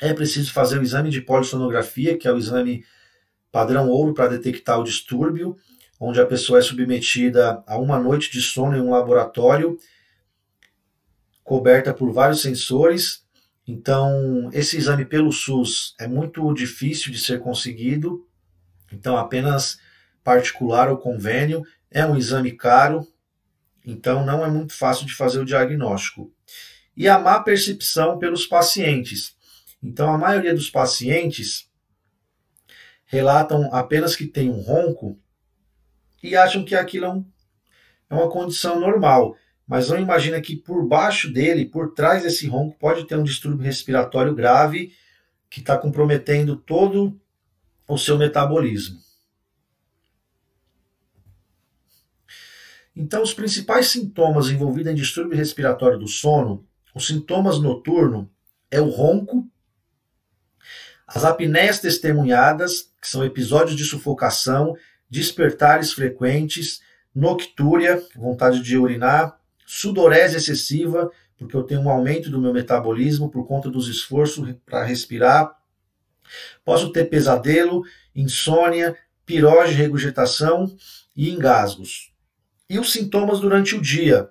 é 0.01 0.13
preciso 0.13 0.53
fazer 0.53 0.79
o 0.79 0.83
exame 0.83 1.11
de 1.11 1.21
polissonografia, 1.21 2.17
que 2.17 2.29
é 2.29 2.33
o 2.33 2.39
exame 2.39 2.85
padrão 3.51 3.89
ouro 3.89 4.15
para 4.15 4.29
detectar 4.29 4.79
o 4.79 4.85
distúrbio, 4.85 5.57
onde 5.99 6.21
a 6.21 6.27
pessoa 6.27 6.59
é 6.59 6.63
submetida 6.63 7.63
a 7.67 7.77
uma 7.79 7.99
noite 7.99 8.31
de 8.31 8.41
sono 8.41 8.77
em 8.77 8.81
um 8.81 8.91
laboratório, 8.91 9.79
coberta 11.43 11.93
por 11.93 12.13
vários 12.13 12.43
sensores, 12.43 13.27
então, 13.69 14.49
esse 14.55 14.79
exame 14.79 15.05
pelo 15.05 15.31
SUS 15.31 15.95
é 16.01 16.09
muito 16.09 16.55
difícil 16.55 17.13
de 17.13 17.19
ser 17.19 17.39
conseguido, 17.39 18.27
então, 18.91 19.15
apenas 19.15 19.79
particular 20.25 20.89
ou 20.89 20.97
convênio. 20.97 21.63
É 21.91 22.05
um 22.07 22.17
exame 22.17 22.53
caro, 22.53 23.07
então 23.91 24.25
não 24.25 24.45
é 24.45 24.51
muito 24.51 24.75
fácil 24.75 25.07
de 25.07 25.15
fazer 25.15 25.41
o 25.41 25.45
diagnóstico. 25.45 26.33
E 26.97 27.09
a 27.09 27.19
má 27.19 27.41
percepção 27.41 28.19
pelos 28.19 28.47
pacientes. 28.47 29.37
Então, 29.83 30.13
a 30.13 30.19
maioria 30.19 30.55
dos 30.55 30.69
pacientes 30.69 31.69
relatam 33.07 33.73
apenas 33.73 34.17
que 34.17 34.27
tem 34.27 34.51
um 34.51 34.61
ronco 34.61 35.19
e 36.23 36.37
acham 36.37 36.65
que 36.65 36.75
aquilo 36.75 37.07
é, 37.07 38.15
é 38.15 38.15
uma 38.15 38.29
condição 38.29 38.81
normal 38.81 39.37
mas 39.69 39.91
não 39.91 39.99
imagina 39.99 40.41
que 40.41 40.57
por 40.57 40.83
baixo 40.89 41.31
dele, 41.31 41.67
por 41.67 41.93
trás 41.93 42.23
desse 42.23 42.49
ronco, 42.49 42.79
pode 42.79 43.05
ter 43.05 43.19
um 43.19 43.23
distúrbio 43.23 43.63
respiratório 43.63 44.35
grave 44.35 44.95
que 45.51 45.61
está 45.61 45.77
comprometendo 45.77 46.57
todo 46.57 47.21
o 47.87 47.99
seu 47.99 48.17
metabolismo. 48.17 48.99
Então, 53.01 53.23
os 53.23 53.33
principais 53.33 53.87
sintomas 53.87 54.51
envolvidos 54.51 54.91
em 54.91 54.97
distúrbio 54.97 55.39
respiratório 55.39 56.01
do 56.01 56.09
sono, 56.09 56.67
os 56.93 57.07
sintomas 57.07 57.61
noturnos, 57.61 58.27
é 58.73 58.81
o 58.81 58.89
ronco, 58.89 59.47
as 61.07 61.25
apneias 61.25 61.79
testemunhadas, 61.79 62.91
que 63.01 63.09
são 63.09 63.25
episódios 63.25 63.77
de 63.77 63.85
sufocação, 63.85 64.77
despertares 65.09 65.93
frequentes, 65.93 66.81
noctúria, 67.15 68.03
vontade 68.17 68.61
de 68.61 68.77
urinar, 68.77 69.39
sudorese 69.65 70.37
excessiva, 70.37 71.09
porque 71.39 71.55
eu 71.55 71.63
tenho 71.63 71.83
um 71.83 71.91
aumento 71.91 72.29
do 72.29 72.41
meu 72.41 72.53
metabolismo 72.53 73.31
por 73.31 73.47
conta 73.47 73.71
dos 73.71 73.87
esforços 73.87 74.57
para 74.67 74.83
respirar. 74.83 75.57
Posso 76.65 76.91
ter 76.91 77.05
pesadelo, 77.05 77.85
insônia, 78.13 78.97
pirose, 79.25 79.73
regurgitação 79.73 80.77
e 81.15 81.31
engasgos. 81.31 82.13
E 82.71 82.79
os 82.79 82.93
sintomas 82.93 83.41
durante 83.41 83.75
o 83.75 83.81
dia? 83.81 84.31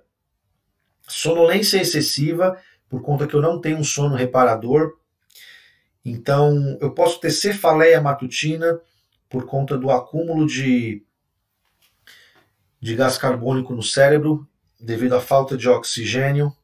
Sonolência 1.08 1.82
excessiva, 1.82 2.62
por 2.88 3.02
conta 3.02 3.26
que 3.26 3.34
eu 3.34 3.42
não 3.42 3.60
tenho 3.60 3.78
um 3.78 3.84
sono 3.84 4.16
reparador. 4.16 4.96
Então, 6.06 6.78
eu 6.80 6.92
posso 6.92 7.20
ter 7.20 7.32
cefaleia 7.32 8.00
matutina 8.00 8.80
por 9.28 9.48
conta 9.48 9.76
do 9.76 9.90
acúmulo 9.90 10.46
de, 10.46 11.04
de 12.80 12.96
gás 12.96 13.18
carbônico 13.18 13.74
no 13.74 13.82
cérebro, 13.82 14.48
devido 14.80 15.16
à 15.16 15.20
falta 15.20 15.58
de 15.58 15.68
oxigênio, 15.68 16.56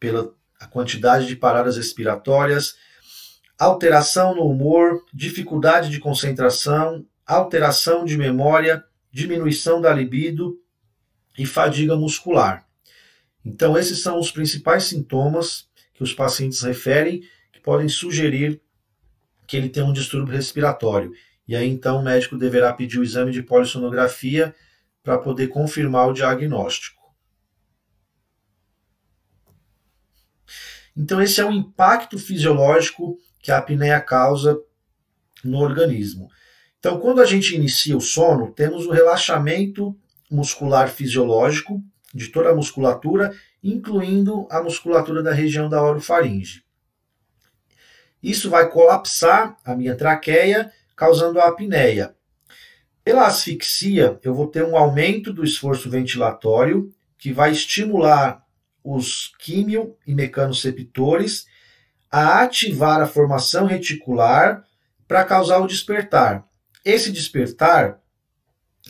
pela 0.00 0.34
quantidade 0.70 1.28
de 1.28 1.36
paradas 1.36 1.76
respiratórias, 1.76 2.76
alteração 3.56 4.34
no 4.34 4.42
humor, 4.42 5.04
dificuldade 5.14 5.90
de 5.90 6.00
concentração, 6.00 7.06
alteração 7.24 8.04
de 8.04 8.18
memória, 8.18 8.84
diminuição 9.12 9.80
da 9.80 9.94
libido 9.94 10.58
e 11.38 11.44
fadiga 11.44 11.96
muscular. 11.96 12.66
Então, 13.44 13.76
esses 13.76 14.00
são 14.00 14.18
os 14.18 14.30
principais 14.30 14.84
sintomas 14.84 15.68
que 15.92 16.02
os 16.02 16.12
pacientes 16.12 16.62
referem 16.62 17.22
que 17.52 17.60
podem 17.60 17.88
sugerir 17.88 18.60
que 19.46 19.56
ele 19.56 19.68
tem 19.68 19.82
um 19.82 19.92
distúrbio 19.92 20.34
respiratório. 20.34 21.12
E 21.46 21.54
aí, 21.54 21.68
então, 21.68 22.00
o 22.00 22.02
médico 22.02 22.38
deverá 22.38 22.72
pedir 22.72 22.98
o 22.98 23.04
exame 23.04 23.30
de 23.30 23.42
polissonografia 23.42 24.54
para 25.02 25.18
poder 25.18 25.48
confirmar 25.48 26.08
o 26.08 26.14
diagnóstico. 26.14 27.02
Então, 30.96 31.20
esse 31.20 31.40
é 31.40 31.44
o 31.44 31.52
impacto 31.52 32.18
fisiológico 32.18 33.18
que 33.40 33.50
a 33.50 33.58
apneia 33.58 34.00
causa 34.00 34.58
no 35.44 35.58
organismo. 35.58 36.30
Então, 36.78 36.98
quando 36.98 37.20
a 37.20 37.26
gente 37.26 37.54
inicia 37.54 37.96
o 37.96 38.00
sono, 38.00 38.52
temos 38.52 38.86
o 38.86 38.90
relaxamento 38.90 39.98
muscular 40.30 40.88
fisiológico 40.88 41.82
de 42.14 42.28
toda 42.28 42.50
a 42.50 42.54
musculatura, 42.54 43.34
incluindo 43.62 44.46
a 44.50 44.62
musculatura 44.62 45.22
da 45.22 45.32
região 45.32 45.68
da 45.68 45.82
orofaringe. 45.82 46.64
Isso 48.22 48.48
vai 48.48 48.70
colapsar 48.70 49.56
a 49.64 49.74
minha 49.74 49.94
traqueia, 49.94 50.72
causando 50.96 51.40
a 51.40 51.48
apneia. 51.48 52.14
Pela 53.04 53.26
asfixia, 53.26 54.18
eu 54.22 54.34
vou 54.34 54.46
ter 54.46 54.64
um 54.64 54.76
aumento 54.76 55.32
do 55.32 55.44
esforço 55.44 55.90
ventilatório, 55.90 56.90
que 57.18 57.32
vai 57.32 57.52
estimular 57.52 58.42
os 58.82 59.32
químio 59.38 59.96
e 60.06 60.14
mecanoceptores 60.14 61.46
a 62.10 62.42
ativar 62.42 63.00
a 63.00 63.06
formação 63.06 63.66
reticular 63.66 64.64
para 65.06 65.24
causar 65.24 65.58
o 65.58 65.66
despertar. 65.66 66.46
Esse 66.84 67.10
despertar 67.10 67.98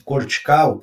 cortical, 0.05 0.83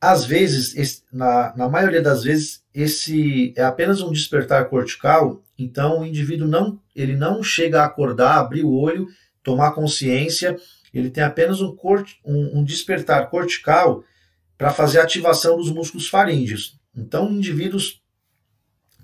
às 0.00 0.24
vezes, 0.24 1.02
na, 1.12 1.54
na 1.56 1.68
maioria 1.68 2.00
das 2.00 2.22
vezes, 2.22 2.62
esse 2.72 3.52
é 3.56 3.64
apenas 3.64 4.00
um 4.00 4.12
despertar 4.12 4.68
cortical, 4.68 5.42
então 5.58 6.00
o 6.00 6.06
indivíduo 6.06 6.46
não, 6.46 6.80
ele 6.94 7.16
não 7.16 7.42
chega 7.42 7.82
a 7.82 7.86
acordar, 7.86 8.38
abrir 8.38 8.64
o 8.64 8.72
olho, 8.72 9.08
tomar 9.42 9.72
consciência, 9.72 10.56
ele 10.94 11.10
tem 11.10 11.24
apenas 11.24 11.60
um, 11.60 11.74
cort, 11.74 12.12
um, 12.24 12.58
um 12.58 12.64
despertar 12.64 13.28
cortical 13.28 14.04
para 14.56 14.70
fazer 14.70 15.00
a 15.00 15.02
ativação 15.02 15.56
dos 15.56 15.70
músculos 15.70 16.08
faríngeos. 16.08 16.78
Então, 16.96 17.30
indivíduos 17.30 18.00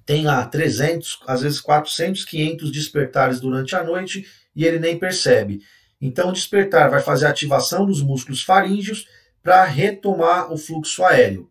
têm 0.07 0.25
lá 0.25 0.45
300, 0.47 1.21
às 1.27 1.43
vezes 1.43 1.61
400, 1.61 2.25
500 2.25 2.71
despertares 2.71 3.41
durante 3.41 3.75
a 3.75 3.83
noite 3.83 4.27
e 4.55 4.65
ele 4.65 4.79
nem 4.79 4.99
percebe. 4.99 5.63
Então, 6.01 6.29
o 6.29 6.33
despertar 6.33 6.91
vai 6.91 7.01
fazer 7.01 7.27
a 7.27 7.31
ativação 7.31 7.87
dos 7.87 8.03
músculos 8.03 8.43
faríngeos 8.43 9.07
para 9.45 9.63
retomar 9.65 10.51
o 10.51 10.57
fluxo 10.57 11.05
aéreo. 11.05 11.51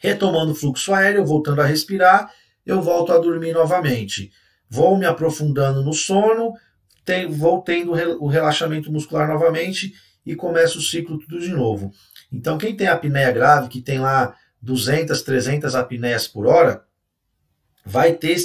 Retomando 0.00 0.50
o 0.50 0.54
fluxo 0.54 0.92
aéreo, 0.92 1.24
voltando 1.24 1.62
a 1.62 1.64
respirar, 1.64 2.28
eu 2.66 2.82
volto 2.82 3.12
a 3.12 3.18
dormir 3.18 3.52
novamente. 3.52 4.32
Vou 4.68 4.98
me 4.98 5.06
aprofundando 5.06 5.84
no 5.84 5.92
sono, 5.92 6.52
tem, 7.04 7.30
vou 7.30 7.62
tendo 7.62 7.92
o 7.92 8.26
relaxamento 8.26 8.90
muscular 8.90 9.28
novamente 9.28 9.94
e 10.26 10.34
começa 10.34 10.76
o 10.76 10.82
ciclo 10.82 11.20
tudo 11.20 11.38
de 11.38 11.50
novo. 11.50 11.92
Então, 12.32 12.58
quem 12.58 12.76
tem 12.76 12.88
apneia 12.88 13.30
grave, 13.30 13.68
que 13.68 13.80
tem 13.80 14.00
lá 14.00 14.34
200, 14.60 15.22
300 15.22 15.76
apneias 15.76 16.26
por 16.26 16.46
hora, 16.46 16.84
vai 17.84 18.12
ter, 18.12 18.36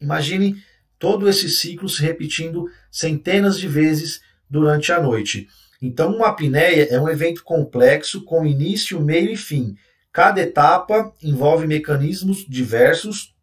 imagine 0.00 0.60
todo 0.98 1.28
esse 1.28 1.48
ciclo 1.48 1.88
se 1.88 2.02
repetindo 2.02 2.68
centenas 2.90 3.56
de 3.56 3.68
vezes 3.68 4.20
durante 4.50 4.90
a 4.90 5.00
noite. 5.00 5.46
Então, 5.80 6.14
uma 6.14 6.28
apneia 6.28 6.84
é 6.84 7.00
um 7.00 7.08
evento 7.08 7.44
complexo 7.44 8.24
com 8.24 8.46
início, 8.46 9.00
meio 9.00 9.30
e 9.30 9.36
fim. 9.36 9.76
Cada 10.12 10.40
etapa 10.40 11.12
envolve 11.22 11.66
mecanismos 11.66 12.44
diversos 12.48 13.34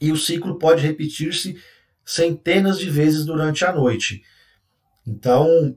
e 0.00 0.12
o 0.12 0.16
ciclo 0.16 0.58
pode 0.58 0.86
repetir-se 0.86 1.56
centenas 2.04 2.78
de 2.78 2.90
vezes 2.90 3.24
durante 3.24 3.64
a 3.64 3.72
noite. 3.72 4.22
Então, 5.06 5.76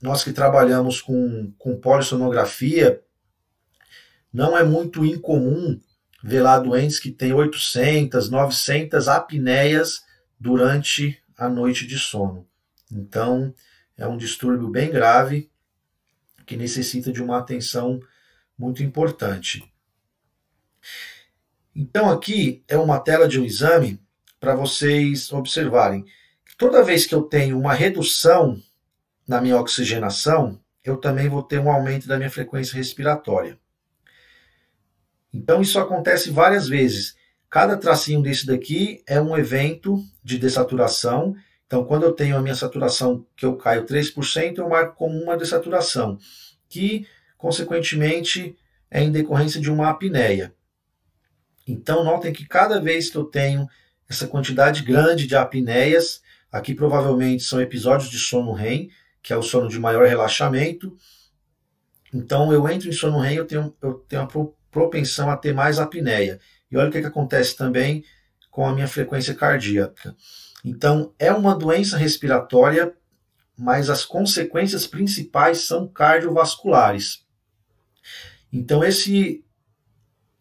nós 0.00 0.22
que 0.22 0.32
trabalhamos 0.32 1.00
com, 1.00 1.52
com 1.58 1.78
polissonografia, 1.78 3.02
não 4.32 4.56
é 4.56 4.64
muito 4.64 5.04
incomum 5.04 5.80
ver 6.22 6.40
lá 6.40 6.58
doentes 6.58 6.98
que 6.98 7.10
têm 7.10 7.32
800, 7.32 8.30
900 8.30 9.08
apneias 9.08 10.02
durante 10.38 11.22
a 11.36 11.48
noite 11.48 11.86
de 11.86 11.98
sono. 11.98 12.46
Então, 12.90 13.54
é 13.96 14.06
um 14.06 14.16
distúrbio 14.16 14.68
bem 14.68 14.90
grave 14.90 15.50
que 16.46 16.56
necessita 16.56 17.12
de 17.12 17.22
uma 17.22 17.38
atenção 17.38 18.00
muito 18.58 18.82
importante. 18.82 19.64
Então, 21.74 22.10
aqui 22.10 22.62
é 22.68 22.76
uma 22.76 23.00
tela 23.00 23.26
de 23.26 23.40
um 23.40 23.44
exame 23.44 24.00
para 24.38 24.54
vocês 24.54 25.32
observarem. 25.32 26.04
Toda 26.56 26.84
vez 26.84 27.06
que 27.06 27.14
eu 27.14 27.22
tenho 27.22 27.58
uma 27.58 27.72
redução 27.72 28.60
na 29.26 29.40
minha 29.40 29.58
oxigenação, 29.58 30.60
eu 30.84 30.98
também 30.98 31.28
vou 31.28 31.42
ter 31.42 31.58
um 31.58 31.70
aumento 31.70 32.06
da 32.06 32.16
minha 32.16 32.30
frequência 32.30 32.76
respiratória. 32.76 33.58
Então, 35.32 35.62
isso 35.62 35.80
acontece 35.80 36.30
várias 36.30 36.68
vezes. 36.68 37.16
Cada 37.50 37.76
tracinho 37.76 38.22
desse 38.22 38.46
daqui 38.46 39.02
é 39.06 39.20
um 39.20 39.36
evento 39.36 40.04
de 40.22 40.38
dessaturação 40.38 41.34
então, 41.74 41.84
quando 41.84 42.04
eu 42.04 42.12
tenho 42.12 42.36
a 42.36 42.40
minha 42.40 42.54
saturação 42.54 43.26
que 43.36 43.44
eu 43.44 43.56
caio 43.56 43.84
3%, 43.84 44.58
eu 44.58 44.68
marco 44.68 44.94
como 44.94 45.20
uma 45.20 45.36
dessaturação, 45.36 46.16
que, 46.68 47.04
consequentemente, 47.36 48.56
é 48.88 49.02
em 49.02 49.10
decorrência 49.10 49.60
de 49.60 49.68
uma 49.68 49.90
apneia. 49.90 50.54
Então, 51.66 52.04
notem 52.04 52.32
que 52.32 52.46
cada 52.46 52.80
vez 52.80 53.10
que 53.10 53.16
eu 53.16 53.24
tenho 53.24 53.68
essa 54.08 54.28
quantidade 54.28 54.84
grande 54.84 55.26
de 55.26 55.34
apneias, 55.34 56.22
aqui 56.52 56.76
provavelmente 56.76 57.42
são 57.42 57.60
episódios 57.60 58.08
de 58.08 58.20
sono 58.20 58.52
REM, 58.52 58.88
que 59.20 59.32
é 59.32 59.36
o 59.36 59.42
sono 59.42 59.68
de 59.68 59.80
maior 59.80 60.06
relaxamento. 60.06 60.96
Então, 62.12 62.52
eu 62.52 62.68
entro 62.68 62.88
em 62.88 62.92
sono 62.92 63.18
REM, 63.18 63.34
eu 63.34 63.46
tenho, 63.46 63.74
eu 63.82 63.94
tenho 64.08 64.22
a 64.22 64.28
propensão 64.70 65.28
a 65.28 65.36
ter 65.36 65.52
mais 65.52 65.80
apneia. 65.80 66.38
E 66.70 66.76
olha 66.76 66.88
o 66.88 66.92
que, 66.92 67.00
que 67.00 67.08
acontece 67.08 67.56
também 67.56 68.04
com 68.48 68.64
a 68.64 68.72
minha 68.72 68.86
frequência 68.86 69.34
cardíaca. 69.34 70.14
Então, 70.64 71.12
é 71.18 71.30
uma 71.30 71.54
doença 71.54 71.98
respiratória, 71.98 72.96
mas 73.56 73.90
as 73.90 74.04
consequências 74.04 74.86
principais 74.86 75.58
são 75.58 75.86
cardiovasculares. 75.86 77.22
Então, 78.50 78.82
esse 78.82 79.44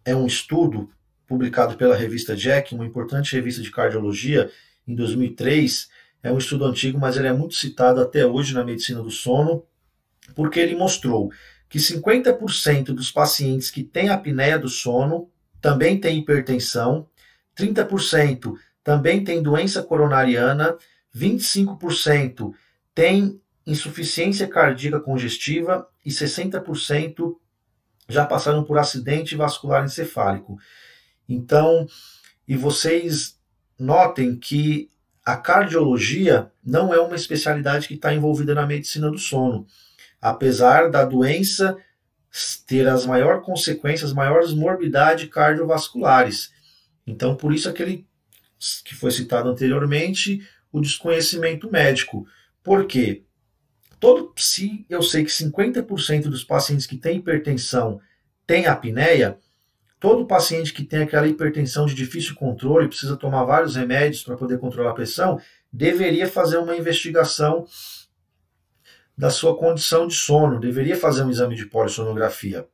é 0.06 0.16
um 0.16 0.26
estudo 0.26 0.90
publicado 1.28 1.76
pela 1.76 1.96
revista 1.96 2.36
Jack, 2.36 2.74
uma 2.74 2.86
importante 2.86 3.36
revista 3.36 3.62
de 3.62 3.72
cardiologia, 3.72 4.50
em 4.88 4.96
2003. 4.96 5.90
É 6.22 6.32
um 6.32 6.38
estudo 6.38 6.66
antigo, 6.66 7.00
mas 7.00 7.18
ele 7.18 7.28
é 7.28 7.34
muito 7.34 7.56
citado 7.56 8.00
até 8.00 8.26
hoje 8.26 8.54
na 8.54 8.64
medicina 8.64 9.02
do 9.02 9.12
sono, 9.12 9.66
porque 10.36 10.60
ele 10.60 10.76
mostrou 10.76 11.32
que 11.68 11.80
50% 11.80 12.94
dos 12.94 13.12
pacientes 13.12 13.72
que 13.72 13.84
têm 13.84 14.10
apneia 14.10 14.60
do 14.60 14.70
sono 14.70 15.30
também 15.60 16.00
têm 16.00 16.20
hipertensão, 16.20 17.08
30% 17.58 18.54
também 18.84 19.24
tem 19.24 19.42
doença 19.42 19.82
coronariana, 19.82 20.78
25% 21.16 22.52
tem 22.94 23.42
insuficiência 23.66 24.48
cardíaca 24.48 25.00
congestiva 25.00 25.88
e 26.06 26.10
60% 26.10 27.36
já 28.10 28.26
passaram 28.26 28.64
por 28.64 28.78
acidente 28.78 29.36
vascular 29.36 29.86
encefálico. 29.86 30.58
Então, 31.28 31.88
e 32.48 32.58
vocês 32.58 33.40
notem 33.80 34.38
que 34.38 34.90
a 35.26 35.38
cardiologia 35.38 36.52
não 36.64 36.94
é 36.94 37.00
uma 37.00 37.16
especialidade 37.16 37.88
que 37.88 37.94
está 37.94 38.14
envolvida 38.14 38.54
na 38.54 38.66
medicina 38.66 39.10
do 39.10 39.18
sono, 39.18 39.66
apesar 40.22 40.92
da 40.92 41.06
doença 41.06 41.78
ter 42.68 42.88
as 42.88 43.06
maiores 43.06 43.46
consequências, 43.46 44.12
maiores 44.12 44.54
morbidades 44.54 45.30
cardiovasculares. 45.30 46.52
Então, 47.08 47.36
por 47.36 47.54
isso 47.54 47.70
aquele 47.70 48.06
que 48.84 48.96
foi 48.96 49.12
citado 49.12 49.50
anteriormente, 49.50 50.48
o 50.72 50.82
desconhecimento 50.82 51.72
médico. 51.72 52.26
Por 52.64 52.86
quê? 52.86 53.24
Todo, 54.00 54.34
se 54.36 54.86
eu 54.90 55.02
sei 55.02 55.24
que 55.24 55.32
50% 55.32 56.24
dos 56.24 56.44
pacientes 56.44 56.86
que 56.86 56.98
têm 56.98 57.18
hipertensão 57.18 58.02
tem 58.46 58.66
apneia, 58.66 59.38
todo 60.00 60.26
paciente 60.26 60.74
que 60.74 60.84
tem 60.84 61.04
aquela 61.04 61.28
hipertensão 61.28 61.86
de 61.86 61.94
difícil 61.94 62.36
controle, 62.36 62.90
precisa 62.90 63.16
tomar 63.16 63.46
vários 63.46 63.76
remédios 63.76 64.24
para 64.24 64.36
poder 64.36 64.60
controlar 64.60 64.92
a 64.92 64.94
pressão, 64.96 65.40
deveria 65.72 66.28
fazer 66.28 66.58
uma 66.58 66.76
investigação 66.76 67.66
da 69.18 69.30
sua 69.30 69.56
condição 69.56 70.08
de 70.08 70.16
sono, 70.16 70.60
deveria 70.60 70.98
fazer 70.98 71.24
um 71.24 71.30
exame 71.30 71.56
de 71.56 71.66
polissonografia. 71.66 72.68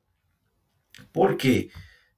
Por 1.13 1.35
quê? 1.35 1.69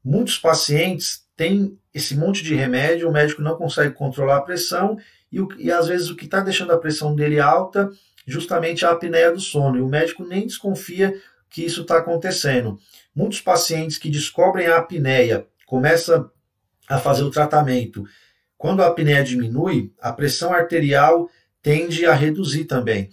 Muitos 0.03 0.37
pacientes 0.37 1.27
têm 1.41 1.75
esse 1.91 2.15
monte 2.15 2.43
de 2.43 2.53
remédio, 2.53 3.09
o 3.09 3.11
médico 3.11 3.41
não 3.41 3.55
consegue 3.55 3.95
controlar 3.95 4.37
a 4.37 4.41
pressão 4.41 4.95
e, 5.31 5.41
o, 5.41 5.47
e 5.57 5.71
às 5.71 5.87
vezes 5.87 6.07
o 6.11 6.15
que 6.15 6.25
está 6.25 6.39
deixando 6.39 6.71
a 6.71 6.77
pressão 6.77 7.15
dele 7.15 7.39
alta 7.39 7.89
justamente 8.27 8.85
a 8.85 8.91
apneia 8.91 9.31
do 9.31 9.39
sono 9.39 9.75
e 9.75 9.81
o 9.81 9.87
médico 9.87 10.23
nem 10.23 10.45
desconfia 10.45 11.19
que 11.49 11.65
isso 11.65 11.81
está 11.81 11.97
acontecendo. 11.97 12.77
Muitos 13.15 13.41
pacientes 13.41 13.97
que 13.97 14.07
descobrem 14.07 14.67
a 14.67 14.77
apneia 14.77 15.47
começam 15.65 16.29
a 16.87 16.99
fazer 16.99 17.23
o 17.23 17.31
tratamento. 17.31 18.03
Quando 18.55 18.83
a 18.83 18.87
apneia 18.87 19.23
diminui, 19.23 19.91
a 19.99 20.13
pressão 20.13 20.53
arterial 20.53 21.27
tende 21.59 22.05
a 22.05 22.13
reduzir 22.13 22.65
também. 22.65 23.09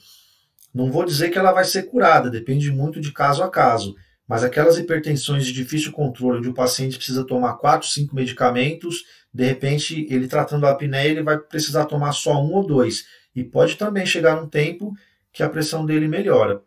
Não 0.75 0.93
vou 0.93 1.03
dizer 1.03 1.31
que 1.31 1.39
ela 1.39 1.53
vai 1.53 1.65
ser 1.65 1.85
curada, 1.85 2.29
depende 2.29 2.71
muito 2.71 3.01
de 3.01 3.11
caso 3.11 3.43
a 3.43 3.49
caso. 3.49 3.97
Mas 4.29 4.45
aquelas 4.45 4.77
hipertensões 4.77 5.47
de 5.47 5.55
difícil 5.55 5.91
controle, 5.91 6.39
onde 6.39 6.51
o 6.51 6.55
paciente 6.55 6.99
precisa 6.99 7.27
tomar 7.27 7.55
4, 7.55 7.89
5 7.89 8.15
medicamentos, 8.15 9.05
de 9.33 9.45
repente, 9.45 10.07
ele 10.11 10.29
tratando 10.29 10.67
a 10.67 10.71
apneia, 10.71 11.09
ele 11.09 11.23
vai 11.23 11.39
precisar 11.39 11.87
tomar 11.87 12.13
só 12.13 12.35
um 12.43 12.53
ou 12.53 12.67
dois. 12.67 13.07
E 13.35 13.43
pode 13.43 13.77
também 13.77 14.05
chegar 14.05 14.41
um 14.41 14.47
tempo 14.47 14.93
que 15.33 15.43
a 15.43 15.49
pressão 15.49 15.87
dele 15.87 16.07
melhora. 16.07 16.63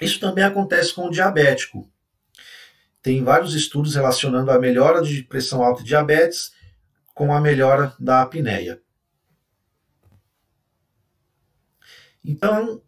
Isso 0.00 0.20
também 0.20 0.44
acontece 0.44 0.94
com 0.94 1.06
o 1.06 1.10
diabético. 1.10 1.90
Tem 3.02 3.22
vários 3.24 3.54
estudos 3.54 3.96
relacionando 3.96 4.50
a 4.52 4.58
melhora 4.60 5.02
de 5.02 5.24
pressão 5.24 5.62
alta 5.62 5.82
e 5.82 5.84
diabetes 5.84 6.52
com 7.14 7.34
a 7.34 7.40
melhora 7.40 7.94
da 7.98 8.22
apneia. 8.22 8.80
Então, 12.24 12.80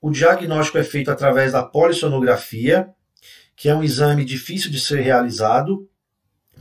o 0.00 0.10
diagnóstico 0.10 0.78
é 0.78 0.84
feito 0.84 1.10
através 1.10 1.52
da 1.52 1.64
polissonografia, 1.64 2.94
que 3.56 3.68
é 3.68 3.74
um 3.74 3.82
exame 3.82 4.24
difícil 4.24 4.70
de 4.70 4.80
ser 4.80 5.00
realizado, 5.00 5.88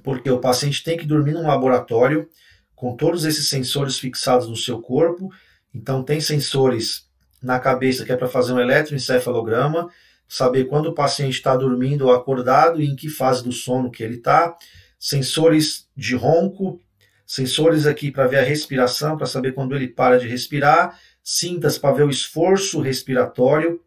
porque 0.03 0.29
o 0.29 0.39
paciente 0.39 0.83
tem 0.83 0.97
que 0.97 1.05
dormir 1.05 1.33
num 1.33 1.47
laboratório 1.47 2.29
com 2.75 2.95
todos 2.95 3.25
esses 3.25 3.47
sensores 3.47 3.97
fixados 3.97 4.47
no 4.47 4.55
seu 4.55 4.81
corpo. 4.81 5.31
Então, 5.73 6.03
tem 6.03 6.19
sensores 6.19 7.07
na 7.41 7.59
cabeça 7.59 8.05
que 8.05 8.11
é 8.11 8.17
para 8.17 8.27
fazer 8.27 8.53
um 8.53 8.59
eletroencefalograma, 8.59 9.89
saber 10.27 10.65
quando 10.65 10.87
o 10.87 10.93
paciente 10.93 11.35
está 11.35 11.55
dormindo 11.55 12.07
ou 12.07 12.13
acordado 12.13 12.81
e 12.81 12.85
em 12.85 12.95
que 12.95 13.09
fase 13.09 13.43
do 13.43 13.51
sono 13.51 13.91
que 13.91 14.03
ele 14.03 14.15
está, 14.15 14.55
sensores 14.99 15.87
de 15.95 16.15
ronco, 16.15 16.79
sensores 17.25 17.85
aqui 17.85 18.11
para 18.11 18.27
ver 18.27 18.39
a 18.39 18.43
respiração, 18.43 19.17
para 19.17 19.25
saber 19.25 19.53
quando 19.53 19.75
ele 19.75 19.87
para 19.87 20.17
de 20.17 20.27
respirar, 20.27 20.97
cintas 21.23 21.77
para 21.77 21.95
ver 21.95 22.03
o 22.03 22.09
esforço 22.09 22.81
respiratório, 22.81 23.81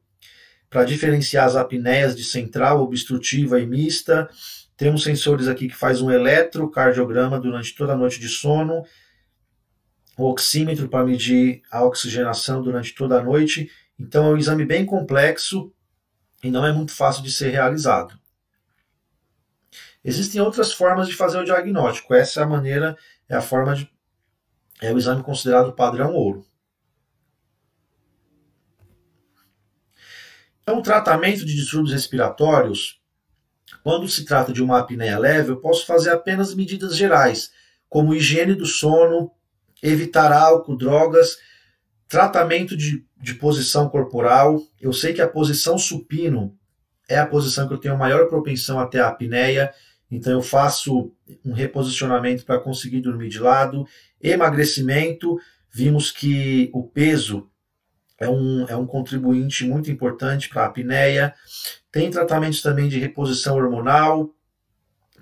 para 0.76 0.84
diferenciar 0.84 1.46
as 1.46 1.56
apneias 1.56 2.14
de 2.14 2.22
central, 2.22 2.82
obstrutiva 2.82 3.58
e 3.58 3.64
mista. 3.64 4.28
Temos 4.76 5.04
sensores 5.04 5.48
aqui 5.48 5.68
que 5.68 5.74
faz 5.74 6.02
um 6.02 6.10
eletrocardiograma 6.10 7.40
durante 7.40 7.74
toda 7.74 7.94
a 7.94 7.96
noite 7.96 8.20
de 8.20 8.28
sono, 8.28 8.84
o 10.18 10.24
oxímetro 10.24 10.86
para 10.86 11.02
medir 11.02 11.62
a 11.70 11.82
oxigenação 11.82 12.60
durante 12.60 12.94
toda 12.94 13.18
a 13.18 13.22
noite. 13.22 13.70
Então 13.98 14.26
é 14.26 14.34
um 14.34 14.36
exame 14.36 14.66
bem 14.66 14.84
complexo 14.84 15.72
e 16.44 16.50
não 16.50 16.66
é 16.66 16.70
muito 16.74 16.92
fácil 16.92 17.22
de 17.22 17.32
ser 17.32 17.48
realizado. 17.48 18.14
Existem 20.04 20.42
outras 20.42 20.74
formas 20.74 21.08
de 21.08 21.14
fazer 21.14 21.38
o 21.38 21.44
diagnóstico. 21.44 22.12
Essa 22.12 22.40
é 22.40 22.44
a 22.44 22.46
maneira, 22.46 22.98
é 23.30 23.34
a 23.34 23.40
forma 23.40 23.74
de 23.74 23.90
é 24.82 24.92
o 24.92 24.98
exame 24.98 25.22
considerado 25.22 25.72
padrão 25.72 26.12
ouro. 26.12 26.44
Então, 30.68 30.80
o 30.80 30.82
tratamento 30.82 31.46
de 31.46 31.54
distúrbios 31.54 31.92
respiratórios, 31.92 33.00
quando 33.84 34.08
se 34.08 34.24
trata 34.24 34.52
de 34.52 34.60
uma 34.60 34.80
apneia 34.80 35.16
leve, 35.16 35.50
eu 35.50 35.58
posso 35.58 35.86
fazer 35.86 36.10
apenas 36.10 36.52
medidas 36.56 36.96
gerais, 36.96 37.52
como 37.88 38.12
higiene 38.12 38.52
do 38.52 38.66
sono, 38.66 39.30
evitar 39.80 40.32
álcool, 40.32 40.76
drogas, 40.76 41.38
tratamento 42.08 42.76
de, 42.76 43.06
de 43.16 43.34
posição 43.34 43.88
corporal. 43.88 44.60
Eu 44.80 44.92
sei 44.92 45.12
que 45.12 45.22
a 45.22 45.28
posição 45.28 45.78
supino 45.78 46.58
é 47.08 47.16
a 47.16 47.26
posição 47.26 47.68
que 47.68 47.74
eu 47.74 47.78
tenho 47.78 47.96
maior 47.96 48.26
propensão 48.26 48.80
até 48.80 48.98
a 48.98 49.06
apneia, 49.06 49.72
então 50.10 50.32
eu 50.32 50.42
faço 50.42 51.12
um 51.44 51.52
reposicionamento 51.52 52.44
para 52.44 52.58
conseguir 52.58 53.02
dormir 53.02 53.28
de 53.28 53.38
lado. 53.38 53.86
Emagrecimento, 54.20 55.38
vimos 55.70 56.10
que 56.10 56.70
o 56.74 56.82
peso 56.82 57.48
é 58.18 58.28
um, 58.28 58.66
é 58.68 58.76
um 58.76 58.86
contribuinte 58.86 59.64
muito 59.64 59.90
importante 59.90 60.48
para 60.48 60.62
a 60.62 60.66
apneia. 60.66 61.34
Tem 61.90 62.10
tratamentos 62.10 62.62
também 62.62 62.88
de 62.88 62.98
reposição 62.98 63.56
hormonal 63.56 64.30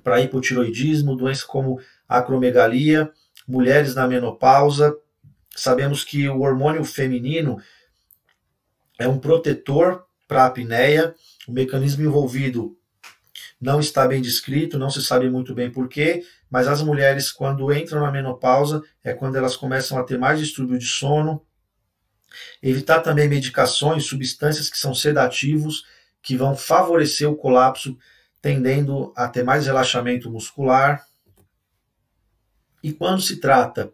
para 0.03 0.21
hipotiroidismo, 0.21 1.17
doenças 1.17 1.45
como 1.45 1.81
acromegalia, 2.09 3.11
mulheres 3.49 3.95
na 3.95 4.07
menopausa. 4.07 4.95
Sabemos 5.57 6.05
que 6.05 6.29
o 6.29 6.41
hormônio 6.41 6.85
feminino 6.85 7.59
é 8.99 9.09
um 9.09 9.19
protetor 9.19 10.05
para 10.29 10.43
a 10.43 10.47
apneia. 10.47 11.15
O 11.49 11.53
mecanismo 11.53 12.05
envolvido 12.05 12.77
não 13.61 13.81
está 13.81 14.07
bem 14.07 14.21
descrito, 14.21 14.79
não 14.79 14.91
se 14.91 15.03
sabe 15.03 15.31
muito 15.31 15.55
bem 15.55 15.71
porquê, 15.71 16.23
mas 16.51 16.69
as 16.69 16.83
mulheres, 16.83 17.33
quando 17.33 17.73
entram 17.73 18.03
na 18.03 18.11
menopausa, 18.11 18.83
é 19.03 19.15
quando 19.15 19.37
elas 19.37 19.57
começam 19.57 19.99
a 19.99 20.05
ter 20.05 20.19
mais 20.19 20.39
distúrbio 20.39 20.79
de 20.79 20.87
sono. 20.87 21.43
Evitar 22.63 23.01
também 23.01 23.29
medicações, 23.29 24.07
substâncias 24.07 24.69
que 24.71 24.79
são 24.79 24.95
sedativos, 24.95 25.85
que 26.23 26.37
vão 26.37 26.57
favorecer 26.57 27.31
o 27.31 27.37
colapso, 27.37 27.97
tendendo 28.41 29.13
a 29.17 29.29
ter 29.29 29.43
mais 29.43 29.67
relaxamento 29.67 30.31
muscular. 30.31 31.05
E 32.83 32.93
quando 32.93 33.21
se 33.21 33.37
trata 33.37 33.93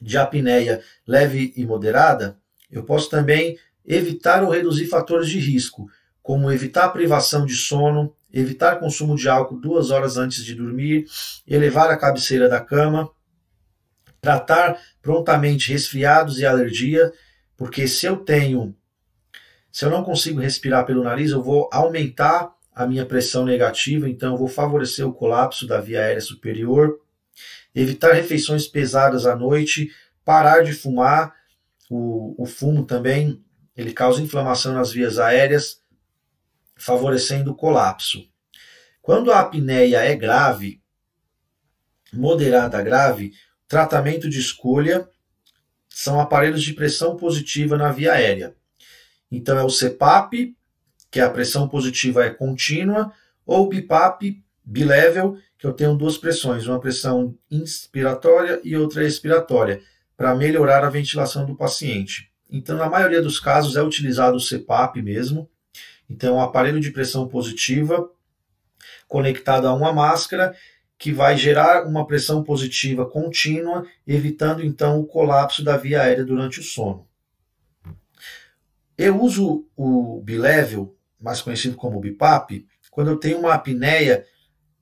de 0.00 0.18
apneia 0.18 0.82
leve 1.06 1.52
e 1.56 1.64
moderada, 1.64 2.38
eu 2.70 2.82
posso 2.82 3.08
também 3.08 3.58
evitar 3.84 4.42
ou 4.42 4.50
reduzir 4.50 4.86
fatores 4.86 5.28
de 5.28 5.38
risco, 5.38 5.88
como 6.22 6.50
evitar 6.50 6.88
privação 6.90 7.44
de 7.44 7.54
sono, 7.54 8.14
evitar 8.32 8.78
consumo 8.78 9.16
de 9.16 9.28
álcool 9.28 9.60
duas 9.60 9.90
horas 9.90 10.16
antes 10.16 10.44
de 10.44 10.54
dormir, 10.54 11.06
elevar 11.46 11.90
a 11.90 11.96
cabeceira 11.96 12.48
da 12.48 12.60
cama, 12.60 13.10
tratar 14.22 14.80
prontamente 15.02 15.72
resfriados 15.72 16.38
e 16.38 16.46
alergia, 16.46 17.12
porque 17.56 17.88
se 17.88 18.06
eu 18.06 18.18
tenho, 18.18 18.74
se 19.70 19.84
eu 19.84 19.90
não 19.90 20.04
consigo 20.04 20.38
respirar 20.38 20.86
pelo 20.86 21.02
nariz, 21.02 21.32
eu 21.32 21.42
vou 21.42 21.68
aumentar 21.72 22.54
a 22.72 22.86
minha 22.86 23.04
pressão 23.04 23.44
negativa, 23.44 24.08
então 24.08 24.32
eu 24.32 24.38
vou 24.38 24.46
favorecer 24.46 25.06
o 25.06 25.12
colapso 25.12 25.66
da 25.66 25.80
via 25.80 26.00
aérea 26.00 26.20
superior, 26.20 27.00
evitar 27.74 28.12
refeições 28.12 28.68
pesadas 28.68 29.26
à 29.26 29.34
noite, 29.34 29.90
parar 30.24 30.62
de 30.62 30.72
fumar, 30.72 31.34
o, 31.90 32.40
o 32.40 32.46
fumo 32.46 32.86
também 32.86 33.42
ele 33.76 33.92
causa 33.92 34.22
inflamação 34.22 34.72
nas 34.72 34.92
vias 34.92 35.18
aéreas, 35.18 35.82
favorecendo 36.76 37.50
o 37.50 37.56
colapso. 37.56 38.24
Quando 39.00 39.32
a 39.32 39.40
apneia 39.40 39.98
é 39.98 40.14
grave, 40.14 40.80
moderada 42.12 42.80
grave, 42.82 43.32
tratamento 43.72 44.28
de 44.28 44.38
escolha 44.38 45.08
são 45.88 46.20
aparelhos 46.20 46.62
de 46.62 46.74
pressão 46.74 47.16
positiva 47.16 47.74
na 47.74 47.90
via 47.90 48.12
aérea. 48.12 48.54
Então 49.30 49.58
é 49.58 49.64
o 49.64 49.70
CPAP, 49.70 50.54
que 51.10 51.18
a 51.18 51.30
pressão 51.30 51.66
positiva 51.66 52.22
é 52.22 52.28
contínua, 52.28 53.10
ou 53.46 53.64
o 53.64 53.68
BIPAP, 53.70 54.42
bilevel, 54.62 55.38
que 55.56 55.66
eu 55.66 55.72
tenho 55.72 55.96
duas 55.96 56.18
pressões, 56.18 56.66
uma 56.66 56.78
pressão 56.78 57.34
inspiratória 57.50 58.60
e 58.62 58.76
outra 58.76 59.06
expiratória, 59.06 59.80
para 60.18 60.34
melhorar 60.34 60.84
a 60.84 60.90
ventilação 60.90 61.46
do 61.46 61.56
paciente. 61.56 62.30
Então, 62.50 62.76
na 62.76 62.90
maioria 62.90 63.22
dos 63.22 63.40
casos, 63.40 63.74
é 63.74 63.82
utilizado 63.82 64.36
o 64.36 64.46
CPAP 64.46 65.00
mesmo. 65.00 65.48
Então, 66.10 66.34
é 66.34 66.36
um 66.36 66.42
aparelho 66.42 66.78
de 66.78 66.90
pressão 66.90 67.26
positiva 67.26 68.06
conectado 69.08 69.66
a 69.66 69.72
uma 69.72 69.94
máscara 69.94 70.54
que 71.02 71.10
vai 71.10 71.36
gerar 71.36 71.84
uma 71.84 72.06
pressão 72.06 72.44
positiva 72.44 73.04
contínua, 73.04 73.84
evitando 74.06 74.64
então 74.64 75.00
o 75.00 75.04
colapso 75.04 75.64
da 75.64 75.76
via 75.76 76.00
aérea 76.00 76.24
durante 76.24 76.60
o 76.60 76.62
sono. 76.62 77.08
Eu 78.96 79.20
uso 79.20 79.66
o 79.76 80.22
bilevel, 80.22 80.96
mais 81.20 81.42
conhecido 81.42 81.74
como 81.74 81.98
BIPAP, 81.98 82.64
quando 82.88 83.10
eu 83.10 83.16
tenho 83.16 83.40
uma 83.40 83.52
apneia 83.52 84.24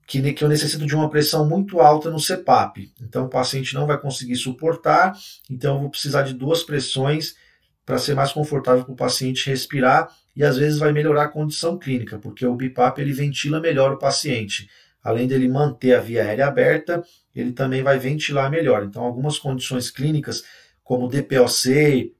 que, 0.05 0.19
eu 0.39 0.47
necessito 0.47 0.85
de 0.85 0.93
uma 0.93 1.09
pressão 1.09 1.49
muito 1.49 1.79
alta 1.79 2.11
no 2.11 2.21
CPAP. 2.21 2.91
Então 3.01 3.25
o 3.25 3.29
paciente 3.29 3.73
não 3.73 3.87
vai 3.87 3.99
conseguir 3.99 4.35
suportar, 4.35 5.17
então 5.49 5.73
eu 5.73 5.81
vou 5.81 5.89
precisar 5.89 6.21
de 6.21 6.35
duas 6.35 6.61
pressões 6.61 7.35
para 7.83 7.97
ser 7.97 8.13
mais 8.13 8.31
confortável 8.31 8.83
para 8.83 8.93
o 8.93 8.95
paciente 8.95 9.49
respirar. 9.49 10.07
e 10.35 10.43
às 10.43 10.55
vezes 10.55 10.77
vai 10.77 10.93
melhorar 10.93 11.23
a 11.23 11.29
condição 11.29 11.79
clínica, 11.79 12.19
porque 12.19 12.45
o 12.45 12.55
BIPAP 12.55 12.99
ele 12.99 13.11
ventila 13.11 13.59
melhor 13.59 13.93
o 13.93 13.97
paciente. 13.97 14.69
Além 15.03 15.27
dele 15.27 15.47
manter 15.47 15.95
a 15.95 15.99
via 15.99 16.23
aérea 16.23 16.47
aberta, 16.47 17.03
ele 17.35 17.51
também 17.51 17.81
vai 17.81 17.97
ventilar 17.97 18.51
melhor. 18.51 18.83
Então, 18.83 19.03
algumas 19.03 19.39
condições 19.39 19.89
clínicas, 19.89 20.43
como 20.83 21.07
DPOC, 21.07 22.13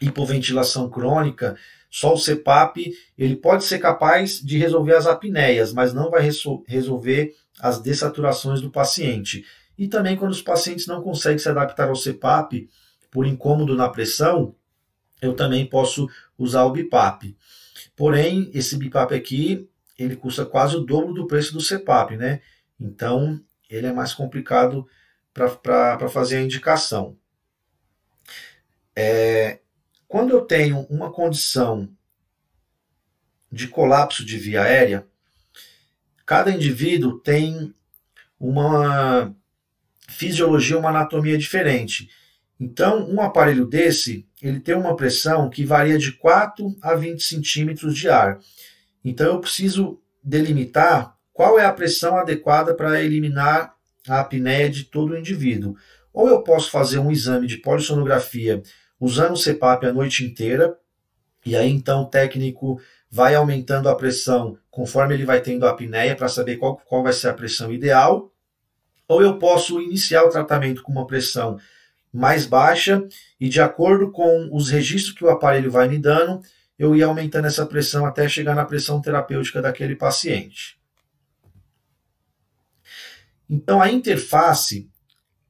hipoventilação 0.00 0.90
crônica, 0.90 1.56
só 1.90 2.14
o 2.14 2.18
CPAP, 2.18 2.92
ele 3.18 3.36
pode 3.36 3.64
ser 3.64 3.78
capaz 3.78 4.40
de 4.40 4.56
resolver 4.56 4.94
as 4.94 5.06
apneias, 5.06 5.72
mas 5.72 5.92
não 5.92 6.10
vai 6.10 6.28
resolver 6.66 7.34
as 7.58 7.80
dessaturações 7.80 8.60
do 8.60 8.70
paciente. 8.70 9.44
E 9.76 9.88
também 9.88 10.16
quando 10.16 10.32
os 10.32 10.42
pacientes 10.42 10.86
não 10.86 11.02
conseguem 11.02 11.38
se 11.38 11.48
adaptar 11.48 11.88
ao 11.88 11.96
CPAP 11.96 12.68
por 13.10 13.26
incômodo 13.26 13.74
na 13.74 13.88
pressão, 13.88 14.54
eu 15.20 15.34
também 15.34 15.66
posso 15.66 16.08
usar 16.38 16.64
o 16.64 16.70
BIPAP. 16.70 17.36
Porém, 17.96 18.50
esse 18.54 18.76
BIPAP 18.76 19.12
aqui, 19.14 19.68
ele 20.02 20.16
custa 20.16 20.46
quase 20.46 20.76
o 20.76 20.80
dobro 20.80 21.12
do 21.12 21.26
preço 21.26 21.52
do 21.52 21.62
CPAP, 21.62 22.16
né? 22.16 22.40
Então, 22.78 23.40
ele 23.68 23.86
é 23.86 23.92
mais 23.92 24.14
complicado 24.14 24.86
para 25.32 26.08
fazer 26.08 26.38
a 26.38 26.42
indicação. 26.42 27.16
É, 28.96 29.60
quando 30.08 30.30
eu 30.30 30.40
tenho 30.42 30.80
uma 30.90 31.12
condição 31.12 31.88
de 33.50 33.68
colapso 33.68 34.24
de 34.24 34.38
via 34.38 34.62
aérea, 34.62 35.06
cada 36.24 36.50
indivíduo 36.50 37.18
tem 37.20 37.74
uma 38.38 39.34
fisiologia, 40.08 40.78
uma 40.78 40.90
anatomia 40.90 41.36
diferente. 41.36 42.08
Então, 42.58 43.08
um 43.08 43.20
aparelho 43.20 43.66
desse, 43.66 44.26
ele 44.42 44.60
tem 44.60 44.74
uma 44.74 44.96
pressão 44.96 45.48
que 45.48 45.64
varia 45.64 45.98
de 45.98 46.12
4 46.12 46.76
a 46.82 46.94
20 46.94 47.22
centímetros 47.22 47.96
de 47.96 48.08
ar. 48.08 48.38
Então, 49.04 49.34
eu 49.34 49.40
preciso 49.40 50.00
delimitar 50.22 51.16
qual 51.32 51.58
é 51.58 51.64
a 51.64 51.72
pressão 51.72 52.16
adequada 52.16 52.74
para 52.74 53.02
eliminar 53.02 53.74
a 54.08 54.20
apneia 54.20 54.68
de 54.68 54.84
todo 54.84 55.12
o 55.12 55.16
indivíduo. 55.16 55.76
Ou 56.12 56.28
eu 56.28 56.42
posso 56.42 56.70
fazer 56.70 56.98
um 56.98 57.10
exame 57.10 57.46
de 57.46 57.58
polissonografia 57.58 58.62
usando 58.98 59.34
o 59.34 59.42
CPAP 59.42 59.86
a 59.86 59.92
noite 59.92 60.24
inteira, 60.24 60.76
e 61.44 61.56
aí 61.56 61.70
então 61.70 62.02
o 62.02 62.06
técnico 62.06 62.80
vai 63.10 63.34
aumentando 63.34 63.88
a 63.88 63.94
pressão 63.94 64.58
conforme 64.70 65.14
ele 65.14 65.24
vai 65.24 65.40
tendo 65.40 65.66
a 65.66 65.70
apneia 65.70 66.14
para 66.14 66.28
saber 66.28 66.56
qual, 66.56 66.76
qual 66.76 67.02
vai 67.02 67.12
ser 67.12 67.28
a 67.28 67.34
pressão 67.34 67.72
ideal. 67.72 68.30
Ou 69.08 69.22
eu 69.22 69.38
posso 69.38 69.80
iniciar 69.80 70.22
o 70.24 70.28
tratamento 70.28 70.82
com 70.82 70.92
uma 70.92 71.06
pressão 71.06 71.58
mais 72.12 72.46
baixa 72.46 73.02
e 73.40 73.48
de 73.48 73.60
acordo 73.60 74.10
com 74.10 74.48
os 74.52 74.68
registros 74.68 75.14
que 75.14 75.24
o 75.24 75.30
aparelho 75.30 75.70
vai 75.70 75.88
me 75.88 75.98
dando, 75.98 76.40
eu 76.80 76.96
ia 76.96 77.04
aumentando 77.04 77.46
essa 77.46 77.66
pressão 77.66 78.06
até 78.06 78.26
chegar 78.26 78.54
na 78.54 78.64
pressão 78.64 79.02
terapêutica 79.02 79.60
daquele 79.60 79.94
paciente. 79.94 80.80
Então 83.50 83.82
a 83.82 83.92
interface, 83.92 84.88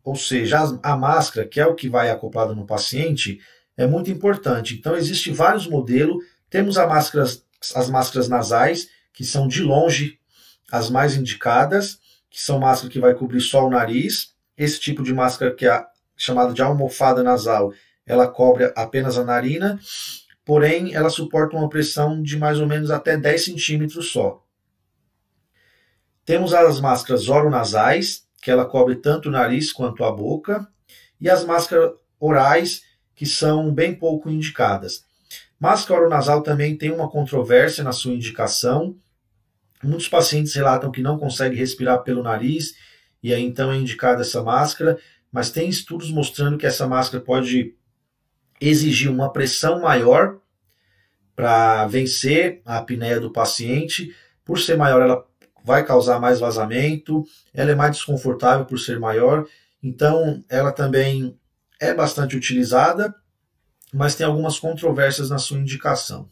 ou 0.03 0.17
seja, 0.17 0.59
a, 0.83 0.97
máscara, 0.97 1.47
que 1.47 1.61
é 1.61 1.67
o 1.67 1.77
que 1.77 1.89
vai 1.89 2.11
acoplado 2.11 2.53
no 2.53 2.67
paciente, 2.67 3.41
é 3.77 3.87
muito 3.87 4.11
importante. 4.11 4.75
Então 4.75 4.97
existem 4.97 5.33
vários 5.33 5.69
modelos, 5.69 6.17
temos 6.51 6.77
as 6.77 7.89
máscaras 7.89 8.29
nasais, 8.29 8.89
que 9.13 9.25
são 9.25 9.47
de 9.47 9.63
longe 9.63 10.19
as 10.73 10.91
mais 10.91 11.15
indicadas, 11.15 12.01
que 12.29 12.43
são 12.43 12.59
máscaras 12.59 12.93
que 12.93 12.99
vai 12.99 13.15
cobrir 13.15 13.41
só 13.41 13.65
o 13.65 13.71
nariz. 13.71 14.35
Esse 14.59 14.81
tipo 14.81 15.01
de 15.01 15.15
máscara 15.15 15.55
que 15.55 15.65
é 15.65 15.87
chamada 16.17 16.53
de 16.53 16.61
almofada 16.61 17.23
nasal, 17.23 17.73
ela 18.05 18.27
cobre 18.27 18.73
apenas 18.75 19.17
a 19.17 19.25
narina, 19.25 19.79
porém 20.51 20.93
ela 20.97 21.09
suporta 21.09 21.57
uma 21.57 21.69
pressão 21.69 22.21
de 22.21 22.37
mais 22.37 22.59
ou 22.59 22.67
menos 22.67 22.91
até 22.91 23.17
10 23.17 23.45
centímetros 23.45 24.11
só. 24.11 24.45
Temos 26.25 26.53
as 26.53 26.81
máscaras 26.81 27.29
oronasais, 27.29 28.25
que 28.43 28.51
ela 28.51 28.65
cobre 28.65 28.97
tanto 28.97 29.29
o 29.29 29.31
nariz 29.31 29.73
quanto 29.73 30.03
a 30.03 30.11
boca, 30.11 30.67
e 31.21 31.31
as 31.31 31.45
máscaras 31.45 31.93
orais, 32.19 32.83
que 33.15 33.25
são 33.25 33.73
bem 33.73 33.95
pouco 33.95 34.29
indicadas. 34.29 35.05
Máscara 35.57 36.01
oronasal 36.01 36.43
também 36.43 36.77
tem 36.77 36.91
uma 36.91 37.09
controvérsia 37.09 37.85
na 37.85 37.93
sua 37.93 38.13
indicação. 38.13 38.97
Muitos 39.81 40.09
pacientes 40.09 40.53
relatam 40.53 40.91
que 40.91 41.01
não 41.01 41.17
conseguem 41.17 41.61
respirar 41.61 42.03
pelo 42.03 42.25
nariz, 42.25 42.75
e 43.23 43.33
aí 43.33 43.45
então 43.45 43.71
é 43.71 43.77
indicada 43.77 44.23
essa 44.23 44.43
máscara 44.43 44.99
mas 45.31 45.49
tem 45.53 45.69
estudos 45.69 46.11
mostrando 46.11 46.59
que 46.59 46.67
essa 46.67 46.89
máscara 46.89 47.23
pode 47.23 47.77
exigir 48.61 49.09
uma 49.09 49.33
pressão 49.33 49.81
maior 49.81 50.40
para 51.41 51.87
vencer 51.87 52.61
a 52.67 52.77
apneia 52.77 53.19
do 53.19 53.33
paciente. 53.33 54.15
Por 54.45 54.59
ser 54.59 54.77
maior, 54.77 55.01
ela 55.01 55.27
vai 55.65 55.83
causar 55.83 56.21
mais 56.21 56.39
vazamento, 56.39 57.25
ela 57.55 57.71
é 57.71 57.75
mais 57.75 57.93
desconfortável 57.93 58.67
por 58.67 58.79
ser 58.79 59.01
maior, 59.01 59.47
então 59.83 60.45
ela 60.51 60.71
também 60.71 61.35
é 61.81 61.95
bastante 61.95 62.37
utilizada, 62.37 63.15
mas 63.91 64.15
tem 64.15 64.27
algumas 64.27 64.59
controvérsias 64.59 65.31
na 65.31 65.39
sua 65.39 65.59
indicação. 65.59 66.29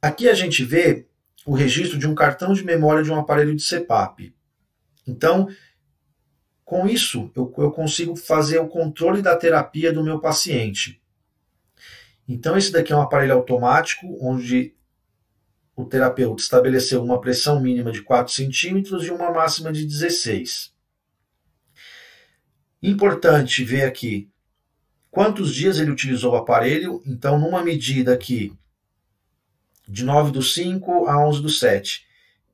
Aqui 0.00 0.28
a 0.28 0.34
gente 0.34 0.64
vê 0.64 1.08
o 1.44 1.54
registro 1.54 1.98
de 1.98 2.06
um 2.06 2.14
cartão 2.14 2.52
de 2.52 2.64
memória 2.64 3.02
de 3.02 3.10
um 3.10 3.18
aparelho 3.18 3.56
de 3.56 3.64
CPAP. 3.64 4.32
Então, 5.08 5.48
com 6.64 6.86
isso, 6.86 7.32
eu, 7.34 7.52
eu 7.58 7.72
consigo 7.72 8.14
fazer 8.14 8.60
o 8.60 8.68
controle 8.68 9.20
da 9.22 9.36
terapia 9.36 9.92
do 9.92 10.04
meu 10.04 10.20
paciente. 10.20 11.01
Então, 12.32 12.56
esse 12.56 12.72
daqui 12.72 12.94
é 12.94 12.96
um 12.96 13.02
aparelho 13.02 13.34
automático, 13.34 14.16
onde 14.18 14.74
o 15.76 15.84
terapeuta 15.84 16.42
estabeleceu 16.42 17.04
uma 17.04 17.20
pressão 17.20 17.60
mínima 17.60 17.92
de 17.92 18.00
4 18.00 18.32
centímetros 18.32 19.04
e 19.04 19.10
uma 19.10 19.30
máxima 19.30 19.70
de 19.70 19.84
16. 19.84 20.72
Importante 22.82 23.62
ver 23.62 23.82
aqui 23.82 24.30
quantos 25.10 25.54
dias 25.54 25.78
ele 25.78 25.90
utilizou 25.90 26.32
o 26.32 26.36
aparelho. 26.36 27.02
Então, 27.06 27.38
numa 27.38 27.62
medida 27.62 28.14
aqui 28.14 28.56
de 29.86 30.02
9 30.02 30.32
do 30.32 30.42
5 30.42 31.06
a 31.06 31.22
11 31.22 31.42
do 31.42 31.50
7, 31.50 32.06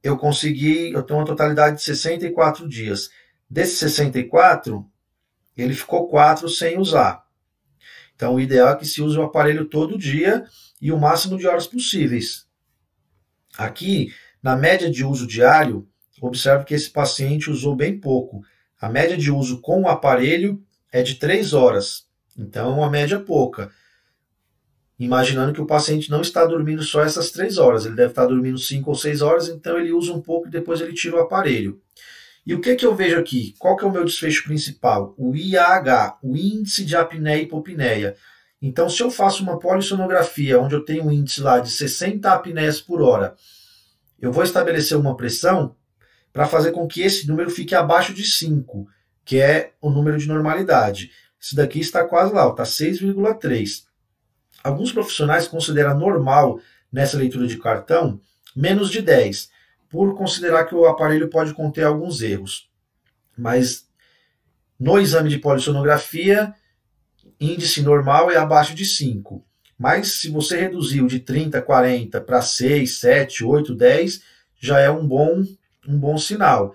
eu 0.03 0.19
consegui, 0.19 0.91
eu 0.93 1.05
tenho 1.05 1.21
uma 1.21 1.27
totalidade 1.27 1.77
de 1.77 1.83
64 1.83 2.69
dias. 2.69 3.11
Desses 3.49 3.79
64, 3.79 4.85
ele 5.57 5.73
ficou 5.73 6.09
4 6.09 6.49
sem 6.49 6.79
usar. 6.79 7.28
Então, 8.19 8.35
o 8.35 8.41
ideal 8.41 8.71
é 8.71 8.75
que 8.77 8.85
se 8.85 9.01
use 9.01 9.17
o 9.17 9.23
aparelho 9.23 9.67
todo 9.67 9.97
dia 9.97 10.45
e 10.83 10.91
o 10.91 10.99
máximo 10.99 11.39
de 11.39 11.47
horas 11.47 11.69
possíveis. 11.69 12.49
Aqui, 13.57 14.13
na 14.43 14.57
média 14.57 14.91
de 14.91 15.05
uso 15.05 15.25
diário, 15.25 15.87
observe 16.21 16.65
que 16.65 16.75
esse 16.75 16.91
paciente 16.91 17.49
usou 17.49 17.77
bem 17.77 17.97
pouco. 17.97 18.43
A 18.81 18.89
média 18.89 19.17
de 19.17 19.31
uso 19.31 19.61
com 19.61 19.83
o 19.83 19.89
aparelho 19.89 20.61
é 20.91 21.01
de 21.01 21.15
3 21.15 21.53
horas. 21.53 22.09
Então, 22.37 22.77
uma 22.77 22.91
média 22.91 23.21
pouca. 23.21 23.71
Imaginando 24.99 25.53
que 25.53 25.61
o 25.61 25.67
paciente 25.67 26.11
não 26.11 26.21
está 26.21 26.45
dormindo 26.45 26.83
só 26.83 27.05
essas 27.05 27.31
3 27.31 27.57
horas, 27.57 27.87
ele 27.87 27.95
deve 27.95 28.11
estar 28.11 28.27
dormindo 28.27 28.59
5 28.59 28.91
ou 28.91 28.97
6 28.97 29.23
horas, 29.23 29.49
então 29.49 29.79
ele 29.79 29.93
usa 29.93 30.13
um 30.13 30.21
pouco 30.21 30.49
e 30.49 30.51
depois 30.51 30.81
ele 30.81 30.93
tira 30.93 31.19
o 31.19 31.21
aparelho. 31.21 31.81
E 32.49 32.55
o 32.55 32.63
que, 32.63 32.77
que 32.77 32.87
eu 32.87 32.95
vejo 32.95 33.19
aqui? 33.19 33.55
Qual 33.59 33.77
que 33.77 33.85
é 33.85 33.87
o 33.87 33.93
meu 33.93 34.03
desfecho 34.07 34.45
principal? 34.45 35.15
O 35.19 35.37
IAH, 35.37 36.17
o 36.23 36.35
índice 36.35 36.83
de 36.83 36.97
apneia 36.97 37.43
e 37.43 37.43
hipopneia. 37.43 38.17
Então, 38.63 38.89
se 38.89 39.03
eu 39.03 39.11
faço 39.11 39.43
uma 39.43 39.59
polissonografia 39.59 40.59
onde 40.59 40.75
eu 40.75 40.83
tenho 40.83 41.05
um 41.05 41.13
índice 41.13 41.43
lá 41.43 41.59
de 41.59 41.71
60 41.71 42.33
apneias 42.33 42.81
por 42.81 43.03
hora, 43.03 43.37
eu 44.19 44.33
vou 44.33 44.43
estabelecer 44.43 44.97
uma 44.97 45.15
pressão 45.15 45.77
para 46.33 46.47
fazer 46.47 46.73
com 46.73 46.89
que 46.89 47.03
esse 47.03 47.29
número 47.29 47.51
fique 47.51 47.75
abaixo 47.75 48.15
de 48.15 48.25
5, 48.25 48.89
que 49.27 49.39
é 49.39 49.75
o 49.79 49.91
número 49.91 50.17
de 50.17 50.27
normalidade. 50.27 51.11
Esse 51.39 51.55
daqui 51.55 51.81
está 51.81 52.03
quase 52.03 52.33
lá, 52.33 52.49
está 52.49 52.63
6,3. 52.63 53.83
Alguns 54.65 54.91
profissionais 54.91 55.47
consideram 55.47 55.99
normal 55.99 56.59
nessa 56.91 57.19
leitura 57.19 57.47
de 57.47 57.59
cartão 57.59 58.19
menos 58.57 58.89
de 58.89 59.03
10 59.03 59.51
por 59.89 60.15
considerar 60.17 60.65
que 60.65 60.75
o 60.75 60.87
aparelho 60.87 61.29
pode 61.29 61.55
conter 61.55 61.85
alguns 61.85 62.21
erros. 62.21 62.69
Mas 63.37 63.89
no 64.79 64.99
exame 64.99 65.29
de 65.29 65.39
polissonografia, 65.39 66.55
índice 67.41 67.83
normal 67.83 68.31
é 68.31 68.37
abaixo 68.37 68.75
de 68.75 68.85
5. 68.85 69.45
Mas 69.79 70.21
se 70.21 70.29
você 70.29 70.59
reduziu 70.61 71.07
de 71.07 71.21
30, 71.21 71.63
40 71.63 72.21
para 72.21 72.43
6, 72.43 72.99
7, 72.99 73.45
8, 73.45 73.75
10, 73.75 74.23
já 74.61 74.81
é 74.81 74.91
um 74.91 75.07
bom, 75.07 75.45
um 75.87 75.99
bom 75.99 76.19
sinal. 76.19 76.75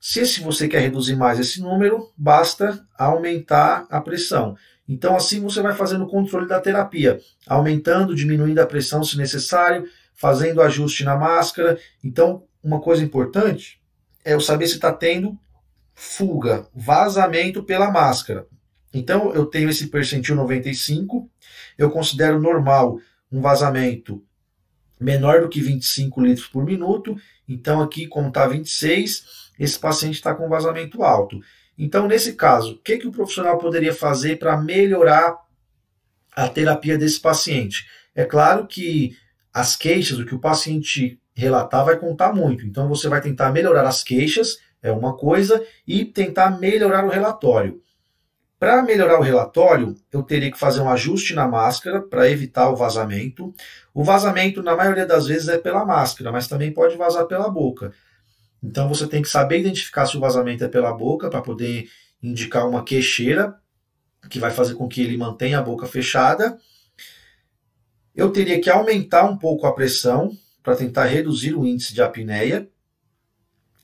Se, 0.00 0.26
se 0.26 0.40
você 0.40 0.66
quer 0.66 0.80
reduzir 0.80 1.14
mais 1.14 1.38
esse 1.38 1.60
número, 1.60 2.10
basta 2.16 2.84
aumentar 2.98 3.86
a 3.88 4.00
pressão. 4.00 4.56
Então, 4.88 5.14
assim 5.14 5.40
você 5.40 5.62
vai 5.62 5.74
fazendo 5.74 6.04
o 6.04 6.08
controle 6.08 6.48
da 6.48 6.60
terapia, 6.60 7.20
aumentando, 7.46 8.14
diminuindo 8.14 8.58
a 8.58 8.66
pressão 8.66 9.04
se 9.04 9.16
necessário, 9.16 9.88
fazendo 10.22 10.62
ajuste 10.62 11.02
na 11.02 11.16
máscara. 11.16 11.80
Então, 12.04 12.44
uma 12.62 12.80
coisa 12.80 13.02
importante 13.02 13.82
é 14.24 14.34
eu 14.34 14.40
saber 14.40 14.68
se 14.68 14.74
está 14.74 14.92
tendo 14.92 15.36
fuga, 15.92 16.68
vazamento 16.72 17.64
pela 17.64 17.90
máscara. 17.90 18.46
Então 18.94 19.34
eu 19.34 19.46
tenho 19.46 19.68
esse 19.68 19.88
percentil 19.88 20.36
95, 20.36 21.28
eu 21.76 21.90
considero 21.90 22.40
normal 22.40 23.00
um 23.32 23.40
vazamento 23.40 24.22
menor 25.00 25.40
do 25.40 25.48
que 25.48 25.60
25 25.60 26.20
litros 26.20 26.46
por 26.46 26.64
minuto. 26.64 27.16
Então 27.48 27.80
aqui, 27.80 28.06
como 28.06 28.28
está 28.28 28.46
26, 28.46 29.24
esse 29.58 29.76
paciente 29.76 30.14
está 30.14 30.32
com 30.36 30.48
vazamento 30.48 31.02
alto. 31.02 31.40
Então, 31.76 32.06
nesse 32.06 32.34
caso, 32.34 32.74
o 32.74 32.78
que, 32.78 32.98
que 32.98 33.08
o 33.08 33.12
profissional 33.12 33.58
poderia 33.58 33.92
fazer 33.92 34.38
para 34.38 34.56
melhorar 34.56 35.36
a 36.30 36.48
terapia 36.48 36.96
desse 36.96 37.18
paciente? 37.18 37.88
É 38.14 38.24
claro 38.24 38.68
que 38.68 39.16
as 39.52 39.76
queixas, 39.76 40.18
o 40.18 40.26
que 40.26 40.34
o 40.34 40.40
paciente 40.40 41.20
relatar, 41.34 41.84
vai 41.84 41.98
contar 41.98 42.32
muito. 42.32 42.66
Então, 42.66 42.88
você 42.88 43.08
vai 43.08 43.20
tentar 43.20 43.50
melhorar 43.50 43.86
as 43.86 44.02
queixas, 44.02 44.58
é 44.82 44.90
uma 44.90 45.16
coisa, 45.16 45.64
e 45.86 46.04
tentar 46.04 46.58
melhorar 46.58 47.04
o 47.04 47.10
relatório. 47.10 47.80
Para 48.62 48.80
melhorar 48.80 49.18
o 49.18 49.22
relatório, 49.22 49.96
eu 50.12 50.22
teria 50.22 50.50
que 50.50 50.56
fazer 50.56 50.80
um 50.80 50.88
ajuste 50.88 51.34
na 51.34 51.48
máscara 51.48 52.00
para 52.00 52.30
evitar 52.30 52.70
o 52.70 52.76
vazamento. 52.76 53.52
O 53.92 54.04
vazamento, 54.04 54.62
na 54.62 54.76
maioria 54.76 55.04
das 55.04 55.26
vezes, 55.26 55.48
é 55.48 55.58
pela 55.58 55.84
máscara, 55.84 56.30
mas 56.30 56.46
também 56.46 56.72
pode 56.72 56.96
vazar 56.96 57.26
pela 57.26 57.50
boca. 57.50 57.92
Então 58.62 58.88
você 58.88 59.08
tem 59.08 59.20
que 59.20 59.28
saber 59.28 59.58
identificar 59.58 60.06
se 60.06 60.16
o 60.16 60.20
vazamento 60.20 60.62
é 60.62 60.68
pela 60.68 60.92
boca 60.92 61.28
para 61.28 61.42
poder 61.42 61.88
indicar 62.22 62.68
uma 62.68 62.84
queixeira 62.84 63.56
que 64.30 64.38
vai 64.38 64.52
fazer 64.52 64.74
com 64.74 64.86
que 64.86 65.02
ele 65.02 65.16
mantenha 65.16 65.58
a 65.58 65.62
boca 65.62 65.86
fechada. 65.86 66.56
Eu 68.14 68.30
teria 68.30 68.60
que 68.60 68.68
aumentar 68.68 69.24
um 69.24 69.36
pouco 69.36 69.66
a 69.66 69.74
pressão 69.74 70.36
para 70.62 70.76
tentar 70.76 71.06
reduzir 71.06 71.54
o 71.54 71.66
índice 71.66 71.94
de 71.94 72.02
apneia 72.02 72.68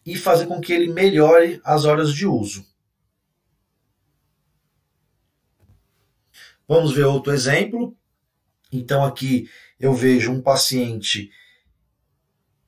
e 0.04 0.16
fazer 0.16 0.46
com 0.46 0.60
que 0.60 0.72
ele 0.72 0.92
melhore 0.92 1.60
as 1.64 1.84
horas 1.84 2.12
de 2.12 2.26
uso. 2.26 2.66
Vamos 6.66 6.92
ver 6.92 7.04
outro 7.04 7.32
exemplo. 7.32 7.96
Então 8.70 9.04
aqui 9.04 9.48
eu 9.80 9.94
vejo 9.94 10.30
um 10.30 10.42
paciente 10.42 11.30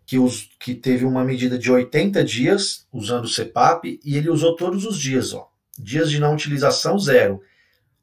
que, 0.07 0.19
us, 0.19 0.51
que 0.59 0.75
teve 0.75 1.05
uma 1.05 1.25
medida 1.25 1.59
de 1.59 1.71
80 1.71 2.25
dias 2.25 2.87
usando 2.93 3.27
o 3.27 3.33
CPAP 3.33 4.01
e 4.03 4.17
ele 4.17 4.31
usou 4.31 4.57
todos 4.57 4.85
os 4.85 4.99
dias, 4.99 5.33
ó. 5.35 5.51
Dias 5.79 6.11
de 6.11 6.19
não 6.19 6.35
utilização 6.35 6.99
zero. 6.99 7.43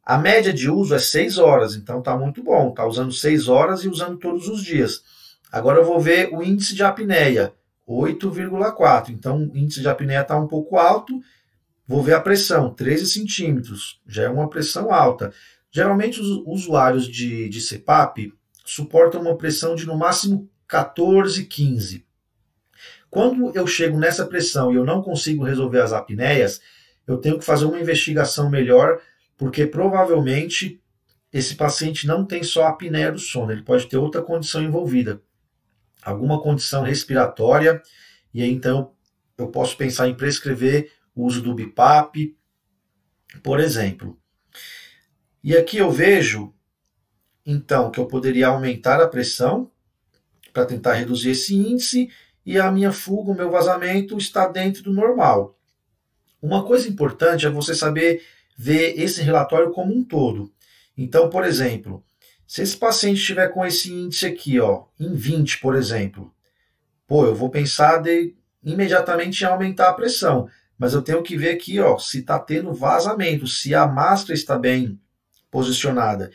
A 0.08 0.17
média 0.17 0.54
de 0.54 0.70
uso 0.70 0.96
é 0.96 1.00
6 1.00 1.38
horas, 1.38 1.76
então 1.76 2.02
tá 2.02 2.17
muito 2.17 2.41
bom. 2.41 2.72
Tá 2.72 2.86
usando 2.86 3.12
6 3.12 3.50
horas 3.50 3.84
e 3.84 3.89
usando 3.89 4.17
todos 4.17 4.48
os 4.48 4.63
dias. 4.63 5.04
Agora 5.52 5.80
eu 5.80 5.84
vou 5.84 6.00
ver 6.00 6.30
o 6.34 6.41
índice 6.41 6.74
de 6.74 6.82
apneia, 6.82 7.54
8,4. 7.86 9.10
Então 9.10 9.50
o 9.54 9.58
índice 9.58 9.82
de 9.82 9.89
apneia 9.89 10.22
está 10.22 10.39
um 10.39 10.48
pouco 10.48 10.78
alto. 10.78 11.20
Vou 11.86 12.02
ver 12.02 12.13
a 12.13 12.22
pressão, 12.22 12.74
13 12.74 13.06
centímetros. 13.06 14.00
Já 14.08 14.24
é 14.24 14.30
uma 14.30 14.50
pressão 14.50 14.93
alta. 14.93 15.34
Geralmente 15.70 16.22
os 16.22 16.41
usuários 16.46 17.06
de, 17.06 17.50
de 17.50 17.60
CPAP 17.60 18.32
suportam 18.63 19.20
uma 19.20 19.36
pressão 19.36 19.76
de 19.76 19.86
no 19.86 19.98
máximo 19.98 20.50
14, 20.70 21.43
15. 21.43 22.06
Quando 23.10 23.52
eu 23.54 23.67
chego 23.67 24.00
nessa 24.00 24.26
pressão 24.26 24.72
e 24.72 24.78
eu 24.78 24.86
não 24.86 25.02
consigo 25.02 25.43
resolver 25.43 25.82
as 25.82 25.91
apneias, 25.91 26.62
eu 27.06 27.17
tenho 27.17 27.38
que 27.38 27.43
fazer 27.43 27.65
uma 27.65 27.80
investigação 27.80 28.50
melhor, 28.50 29.02
porque 29.38 29.65
provavelmente 29.67 30.82
esse 31.32 31.56
paciente 31.56 32.08
não 32.08 32.26
tem 32.26 32.41
só 32.43 32.63
a 32.63 32.69
apneia 32.69 33.12
do 33.12 33.19
sono, 33.19 33.52
ele 33.52 33.62
pode 33.62 33.88
ter 33.88 33.97
outra 33.97 34.21
condição 34.21 34.63
envolvida, 34.63 35.21
alguma 36.02 36.41
condição 36.41 36.82
respiratória, 36.82 37.82
e 38.34 38.41
aí 38.41 38.52
então 38.52 38.93
eu 39.38 39.47
posso 39.47 39.78
pensar 39.78 40.10
em 40.10 40.15
prescrever 40.15 40.91
o 41.15 41.26
uso 41.26 41.41
do 41.41 41.54
BIPAP, 41.54 42.36
por 43.43 43.60
exemplo. 43.60 44.19
E 45.43 45.56
aqui 45.56 45.78
eu 45.78 45.91
vejo, 45.91 46.54
então, 47.45 47.91
que 47.91 48.00
eu 48.00 48.06
poderia 48.06 48.47
aumentar 48.47 49.02
a 49.02 49.08
pressão 49.08 49.71
para 50.52 50.65
tentar 50.65 50.93
reduzir 50.93 51.32
esse 51.32 51.56
índice 51.56 52.10
e 52.45 52.58
a 52.58 52.71
minha 52.71 52.91
fuga, 52.91 53.32
o 53.32 53.36
meu 53.36 53.52
vazamento 53.52 54.17
está 54.17 54.47
dentro 54.47 54.82
do 54.82 54.93
normal. 54.93 55.58
Uma 56.41 56.65
coisa 56.65 56.88
importante 56.88 57.45
é 57.45 57.50
você 57.50 57.76
saber 57.76 58.26
ver 58.58 59.00
esse 59.00 59.22
relatório 59.22 59.72
como 59.72 59.93
um 59.93 60.04
todo. 60.04 60.52
Então, 60.98 61.30
por 61.30 61.46
exemplo, 61.46 62.04
se 62.48 62.62
esse 62.62 62.76
paciente 62.76 63.20
estiver 63.20 63.50
com 63.50 63.63
esse 63.65 63.93
índice 63.93 64.26
aqui, 64.26 64.60
ó, 64.60 64.86
em 65.00 65.13
20, 65.13 65.60
por 65.60 65.76
exemplo, 65.76 66.34
pô, 67.06 67.26
eu 67.26 67.36
vou 67.36 67.50
pensar 67.50 67.98
de 68.02 68.34
imediatamente 68.63 69.41
em 69.41 69.46
aumentar 69.46 69.89
a 69.89 69.93
pressão, 69.93 70.50
mas 70.78 70.93
eu 70.93 71.02
tenho 71.02 71.22
que 71.22 71.38
ver 71.38 71.52
aqui, 71.52 71.80
ó, 71.80 71.98
se 71.98 72.20
está 72.20 72.39
tendo 72.39 72.74
vazamento, 72.74 73.46
se 73.46 73.76
a 73.76 73.86
máscara 73.86 74.34
está 74.34 74.58
bem 74.58 75.00
posicionada. 75.52 76.32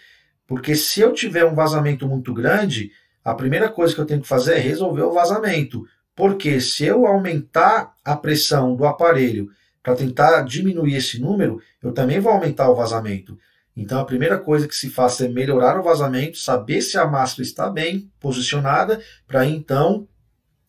Porque 0.47 0.75
se 0.75 1.01
eu 1.01 1.13
tiver 1.13 1.45
um 1.45 1.55
vazamento 1.55 2.07
muito 2.07 2.33
grande, 2.33 2.93
a 3.25 3.35
primeira 3.35 3.69
coisa 3.69 3.95
que 3.95 4.01
eu 4.01 4.07
tenho 4.07 4.21
que 4.21 4.29
fazer 4.29 4.55
é 4.55 4.59
resolver 4.59 5.03
o 5.03 5.13
vazamento. 5.13 5.85
Porque 6.15 6.61
se 6.61 6.85
eu 6.85 7.07
aumentar 7.07 7.95
a 8.05 8.17
pressão 8.17 8.77
do 8.77 8.85
aparelho 8.85 9.51
para 9.83 9.97
tentar 9.97 10.43
diminuir 10.43 10.95
esse 10.95 11.21
número, 11.21 11.61
eu 11.83 11.93
também 11.93 12.21
vou 12.21 12.33
aumentar 12.33 12.71
o 12.71 12.75
vazamento. 12.75 13.37
Então 13.77 13.99
a 13.99 14.05
primeira 14.05 14.39
coisa 14.39 14.69
que 14.69 14.75
se 14.75 14.91
faz 14.91 15.21
é 15.21 15.29
melhorar 15.29 15.79
o 15.79 15.83
vazamento, 15.83 16.39
saber 16.39 16.83
se 16.83 16.99
a 16.99 17.07
máscara 17.07 17.43
está 17.43 17.69
bem 17.69 18.13
posicionada, 18.21 19.03
para 19.27 19.47
então 19.47 20.07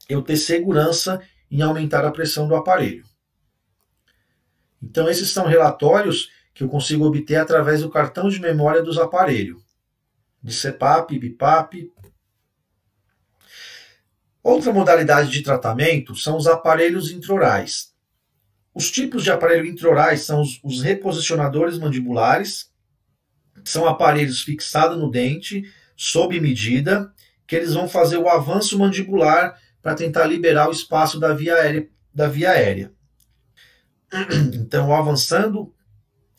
eu 0.10 0.22
ter 0.22 0.38
segurança 0.38 1.22
em 1.52 1.62
aumentar 1.62 2.06
a 2.06 2.12
pressão 2.12 2.48
do 2.48 2.56
aparelho. 2.56 3.06
Então 4.82 5.10
esses 5.10 5.30
são 5.30 5.46
relatórios 5.46 6.32
que 6.54 6.64
eu 6.64 6.70
consigo 6.70 7.06
obter 7.06 7.36
através 7.36 7.82
do 7.82 7.90
cartão 7.90 8.30
de 8.30 8.40
memória 8.40 8.82
dos 8.82 8.98
aparelhos, 8.98 9.62
de 10.42 10.54
CPAP, 10.54 11.20
BIPAP. 11.20 11.92
Outra 14.42 14.74
modalidade 14.74 15.30
de 15.30 15.42
tratamento 15.42 16.16
são 16.16 16.38
os 16.38 16.48
aparelhos 16.48 17.12
introrais. 17.12 17.93
Os 18.74 18.90
tipos 18.90 19.24
de 19.24 19.32
aparelho 19.32 19.66
introrais 19.66 20.22
são 20.22 20.42
os, 20.42 20.60
os 20.64 20.82
reposicionadores 20.82 21.78
mandibulares, 21.78 22.72
são 23.64 23.88
aparelhos 23.88 24.42
fixados 24.42 24.98
no 24.98 25.12
dente, 25.12 25.64
sob 25.96 26.40
medida, 26.40 27.14
que 27.46 27.56
eles 27.56 27.74
vão 27.74 27.88
fazer 27.88 28.18
o 28.18 28.28
avanço 28.28 28.78
mandibular 28.78 29.58
para 29.82 29.96
tentar 29.96 30.26
liberar 30.26 30.70
o 30.70 30.72
espaço 30.72 31.20
da 31.20 31.34
via 31.34 31.56
aérea. 31.56 31.88
Da 32.14 32.28
via 32.28 32.52
aérea. 32.52 32.92
Então, 34.54 34.94
avançando 34.94 35.74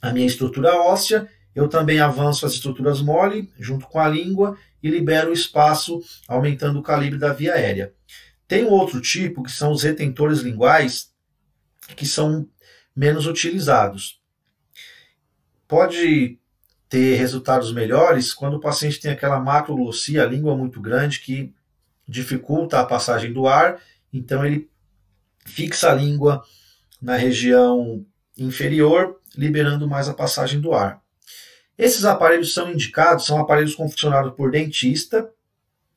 a 0.00 0.12
minha 0.12 0.26
estrutura 0.26 0.74
óssea, 0.74 1.28
eu 1.54 1.68
também 1.68 2.00
avanço 2.00 2.44
as 2.44 2.52
estruturas 2.52 3.00
mole 3.00 3.50
junto 3.58 3.86
com 3.86 3.98
a 3.98 4.08
língua 4.08 4.56
e 4.82 4.90
libero 4.90 5.30
o 5.30 5.32
espaço, 5.32 6.00
aumentando 6.28 6.78
o 6.78 6.82
calibre 6.82 7.18
da 7.18 7.32
via 7.32 7.54
aérea. 7.54 7.94
Tem 8.46 8.64
um 8.64 8.70
outro 8.70 9.00
tipo 9.00 9.42
que 9.42 9.52
são 9.52 9.72
os 9.72 9.82
retentores 9.82 10.40
linguais, 10.40 11.13
que 11.96 12.06
são 12.06 12.48
menos 12.94 13.26
utilizados. 13.26 14.20
Pode 15.66 16.38
ter 16.88 17.16
resultados 17.16 17.72
melhores 17.72 18.32
quando 18.32 18.54
o 18.54 18.60
paciente 18.60 19.00
tem 19.00 19.10
aquela 19.10 19.40
macroglossia, 19.40 20.22
a 20.22 20.26
língua 20.26 20.56
muito 20.56 20.80
grande, 20.80 21.20
que 21.20 21.52
dificulta 22.06 22.78
a 22.78 22.84
passagem 22.84 23.32
do 23.32 23.46
ar, 23.48 23.80
então 24.12 24.44
ele 24.44 24.70
fixa 25.44 25.90
a 25.90 25.94
língua 25.94 26.44
na 27.00 27.16
região 27.16 28.06
inferior 28.38 29.20
liberando 29.36 29.88
mais 29.88 30.08
a 30.08 30.14
passagem 30.14 30.60
do 30.60 30.72
ar. 30.72 31.02
Esses 31.76 32.04
aparelhos 32.04 32.54
são 32.54 32.70
indicados, 32.70 33.26
são 33.26 33.40
aparelhos 33.40 33.74
confeccionados 33.74 34.32
por 34.34 34.50
dentista, 34.50 35.28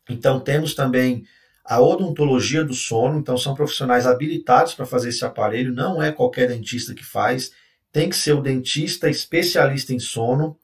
então 0.09 0.39
temos 0.39 0.73
também 0.73 1.25
a 1.69 1.81
odontologia 1.81 2.63
do 2.63 2.73
sono, 2.73 3.19
então 3.19 3.37
são 3.37 3.53
profissionais 3.53 4.07
habilitados 4.07 4.73
para 4.73 4.85
fazer 4.85 5.09
esse 5.09 5.25
aparelho, 5.25 5.73
não 5.73 6.01
é 6.01 6.13
qualquer 6.13 6.47
dentista 6.47 6.93
que 6.93 7.03
faz, 7.03 7.51
tem 7.91 8.09
que 8.09 8.15
ser 8.15 8.31
o 8.31 8.41
dentista 8.41 9.09
especialista 9.09 9.93
em 9.93 9.99
sono, 9.99 10.57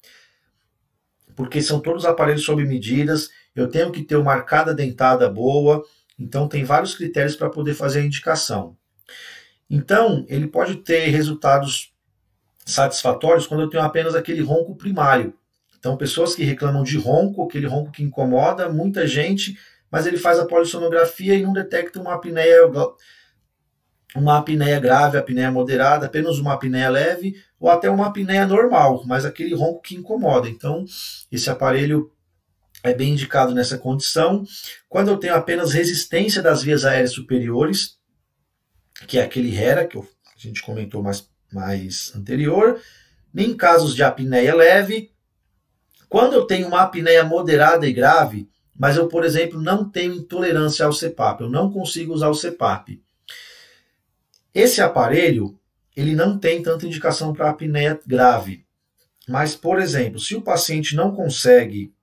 porque 1.36 1.62
são 1.62 1.82
todos 1.82 2.06
aparelhos 2.06 2.46
sob 2.46 2.64
medidas, 2.64 3.30
eu 3.54 3.68
tenho 3.68 3.92
que 3.92 4.02
ter 4.02 4.16
uma 4.16 4.32
arcada 4.32 4.74
dentada 4.74 5.30
boa, 5.30 5.84
então 6.18 6.48
tem 6.48 6.64
vários 6.64 6.96
critérios 6.96 7.36
para 7.36 7.50
poder 7.50 7.74
fazer 7.74 8.00
a 8.00 8.06
indicação. 8.06 8.78
Então, 9.70 10.26
ele 10.30 10.48
pode 10.48 10.78
ter 10.78 11.10
resultados 11.10 11.92
satisfatórios 12.66 13.46
quando 13.46 13.62
eu 13.62 13.70
tenho 13.70 13.84
apenas 13.84 14.16
aquele 14.16 14.42
ronco 14.42 14.76
primário. 14.76 15.34
Então, 15.78 15.98
pessoas 15.98 16.34
que 16.34 16.46
reclamam 16.46 16.82
de 16.82 16.98
ronco, 16.98 17.44
aquele 17.44 17.68
ronco 17.68 17.92
que 17.92 18.04
incomoda 18.04 18.70
muita 18.70 19.06
gente, 19.06 19.58
mas 19.94 20.08
ele 20.08 20.18
faz 20.18 20.40
a 20.40 20.46
polissonografia 20.48 21.36
e 21.36 21.44
não 21.44 21.54
detecta 21.54 22.02
uma 22.02 22.16
apneia, 22.16 22.66
uma 24.16 24.40
apneia 24.40 24.80
grave, 24.80 25.20
apneia 25.20 25.52
moderada, 25.52 26.08
apenas 26.08 26.40
uma 26.40 26.54
apneia 26.54 26.90
leve 26.90 27.36
ou 27.60 27.70
até 27.70 27.92
uma 27.92 28.08
apneia 28.08 28.48
normal, 28.48 29.04
mas 29.06 29.24
aquele 29.24 29.54
ronco 29.54 29.84
que 29.84 29.96
incomoda. 29.96 30.50
Então, 30.50 30.84
esse 31.32 31.48
aparelho 31.48 32.12
é 32.82 32.92
bem 32.92 33.12
indicado 33.12 33.54
nessa 33.54 33.78
condição. 33.78 34.44
Quando 34.90 35.12
eu 35.12 35.18
tenho 35.18 35.36
apenas 35.36 35.72
resistência 35.72 36.42
das 36.42 36.64
vias 36.64 36.86
aéreas 36.86 37.12
superiores, 37.12 38.00
que 39.08 39.20
é 39.20 39.24
aquele 39.24 39.56
HERA, 39.56 39.86
que 39.86 40.00
a 40.00 40.02
gente 40.38 40.64
comentou 40.64 41.04
mais 41.04 41.32
mais 41.54 42.12
anterior, 42.16 42.82
em 43.36 43.56
casos 43.56 43.94
de 43.94 44.02
apneia 44.02 44.56
leve. 44.56 45.12
Quando 46.10 46.34
eu 46.34 46.48
tenho 46.48 46.68
uma 46.68 46.82
apneia 46.82 47.24
moderada 47.24 47.88
e 47.88 47.94
grave, 47.94 48.50
mas 48.78 48.98
eu, 48.98 49.08
por 49.08 49.24
exemplo, 49.24 49.62
não 49.62 49.90
tenho 49.90 50.14
intolerância 50.14 50.86
ao 50.86 50.94
CPAP, 50.94 51.42
eu 51.42 51.50
não 51.50 51.72
consigo 51.72 52.14
usar 52.14 52.30
o 52.30 52.36
CPAP. 52.36 53.02
Esse 54.54 54.82
aparelho, 54.82 55.58
ele 55.96 56.16
não 56.16 56.38
tem 56.38 56.62
tanta 56.62 56.86
indicação 56.86 57.34
para 57.34 57.50
apneia 57.50 58.00
grave. 58.06 58.66
Mas, 59.28 59.56
por 59.56 59.80
exemplo, 59.80 60.20
se 60.20 60.36
o 60.36 60.42
paciente 60.42 60.96
não 60.96 61.16
consegue 61.16 61.94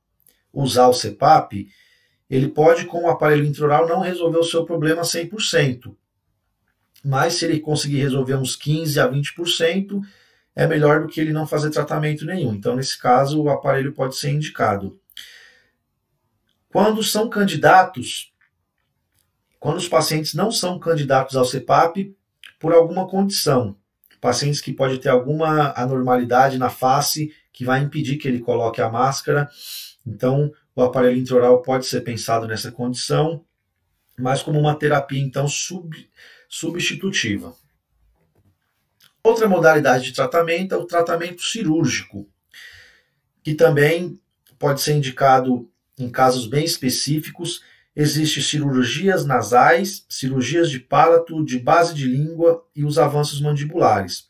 usar 0.52 0.88
o 0.88 0.94
CPAP, 0.94 1.68
ele 2.28 2.48
pode, 2.48 2.86
com 2.86 3.04
o 3.04 3.08
aparelho 3.08 3.44
intraoral, 3.44 3.88
não 3.88 4.00
resolver 4.00 4.38
o 4.38 4.44
seu 4.44 4.64
problema 4.64 5.02
100%. 5.02 5.94
Mas 7.04 7.34
se 7.34 7.44
ele 7.44 7.60
conseguir 7.60 7.98
resolver 7.98 8.36
uns 8.36 8.54
15 8.54 9.00
a 9.00 9.10
20%, 9.10 10.00
é 10.54 10.66
melhor 10.66 11.02
do 11.02 11.08
que 11.08 11.20
ele 11.20 11.32
não 11.32 11.46
fazer 11.46 11.70
tratamento 11.70 12.24
nenhum. 12.24 12.54
Então, 12.54 12.76
nesse 12.76 12.98
caso, 12.98 13.42
o 13.42 13.50
aparelho 13.50 13.92
pode 13.92 14.16
ser 14.16 14.30
indicado. 14.30 14.99
Quando 16.72 17.02
são 17.02 17.28
candidatos, 17.28 18.32
quando 19.58 19.76
os 19.78 19.88
pacientes 19.88 20.34
não 20.34 20.52
são 20.52 20.78
candidatos 20.78 21.36
ao 21.36 21.44
CPAP 21.44 22.16
por 22.60 22.72
alguma 22.72 23.08
condição, 23.08 23.76
pacientes 24.20 24.60
que 24.60 24.72
podem 24.72 24.98
ter 24.98 25.08
alguma 25.08 25.72
anormalidade 25.76 26.58
na 26.58 26.70
face 26.70 27.34
que 27.52 27.64
vai 27.64 27.80
impedir 27.80 28.18
que 28.18 28.28
ele 28.28 28.38
coloque 28.38 28.80
a 28.80 28.88
máscara, 28.88 29.50
então 30.06 30.52
o 30.74 30.82
aparelho 30.82 31.18
intraoral 31.18 31.60
pode 31.60 31.86
ser 31.86 32.02
pensado 32.02 32.46
nessa 32.46 32.70
condição, 32.70 33.44
mas 34.16 34.42
como 34.42 34.58
uma 34.58 34.76
terapia 34.76 35.20
então 35.20 35.48
sub, 35.48 36.08
substitutiva. 36.48 37.54
Outra 39.22 39.48
modalidade 39.48 40.04
de 40.04 40.12
tratamento 40.12 40.74
é 40.74 40.78
o 40.78 40.86
tratamento 40.86 41.42
cirúrgico, 41.42 42.28
que 43.42 43.54
também 43.54 44.20
pode 44.58 44.80
ser 44.80 44.94
indicado 44.94 45.69
em 46.00 46.10
casos 46.10 46.46
bem 46.46 46.64
específicos, 46.64 47.62
existem 47.94 48.42
cirurgias 48.42 49.24
nasais, 49.24 50.04
cirurgias 50.08 50.70
de 50.70 50.78
palato, 50.78 51.44
de 51.44 51.58
base 51.58 51.94
de 51.94 52.06
língua 52.06 52.64
e 52.74 52.84
os 52.84 52.98
avanços 52.98 53.40
mandibulares. 53.40 54.28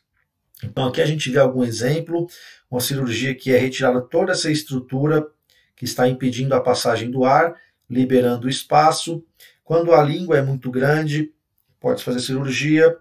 Então 0.63 0.87
aqui 0.87 1.01
a 1.01 1.05
gente 1.05 1.29
vê 1.29 1.39
algum 1.39 1.63
exemplo, 1.63 2.27
uma 2.69 2.81
cirurgia 2.81 3.33
que 3.33 3.51
é 3.51 3.57
retirada 3.57 4.01
toda 4.01 4.31
essa 4.31 4.51
estrutura 4.51 5.27
que 5.75 5.85
está 5.85 6.07
impedindo 6.07 6.53
a 6.53 6.61
passagem 6.61 7.09
do 7.09 7.25
ar, 7.25 7.55
liberando 7.89 8.47
o 8.47 8.49
espaço. 8.49 9.23
Quando 9.63 9.93
a 9.93 10.03
língua 10.03 10.37
é 10.37 10.41
muito 10.41 10.69
grande, 10.69 11.33
pode 11.79 12.03
fazer 12.03 12.19
cirurgia. 12.19 12.95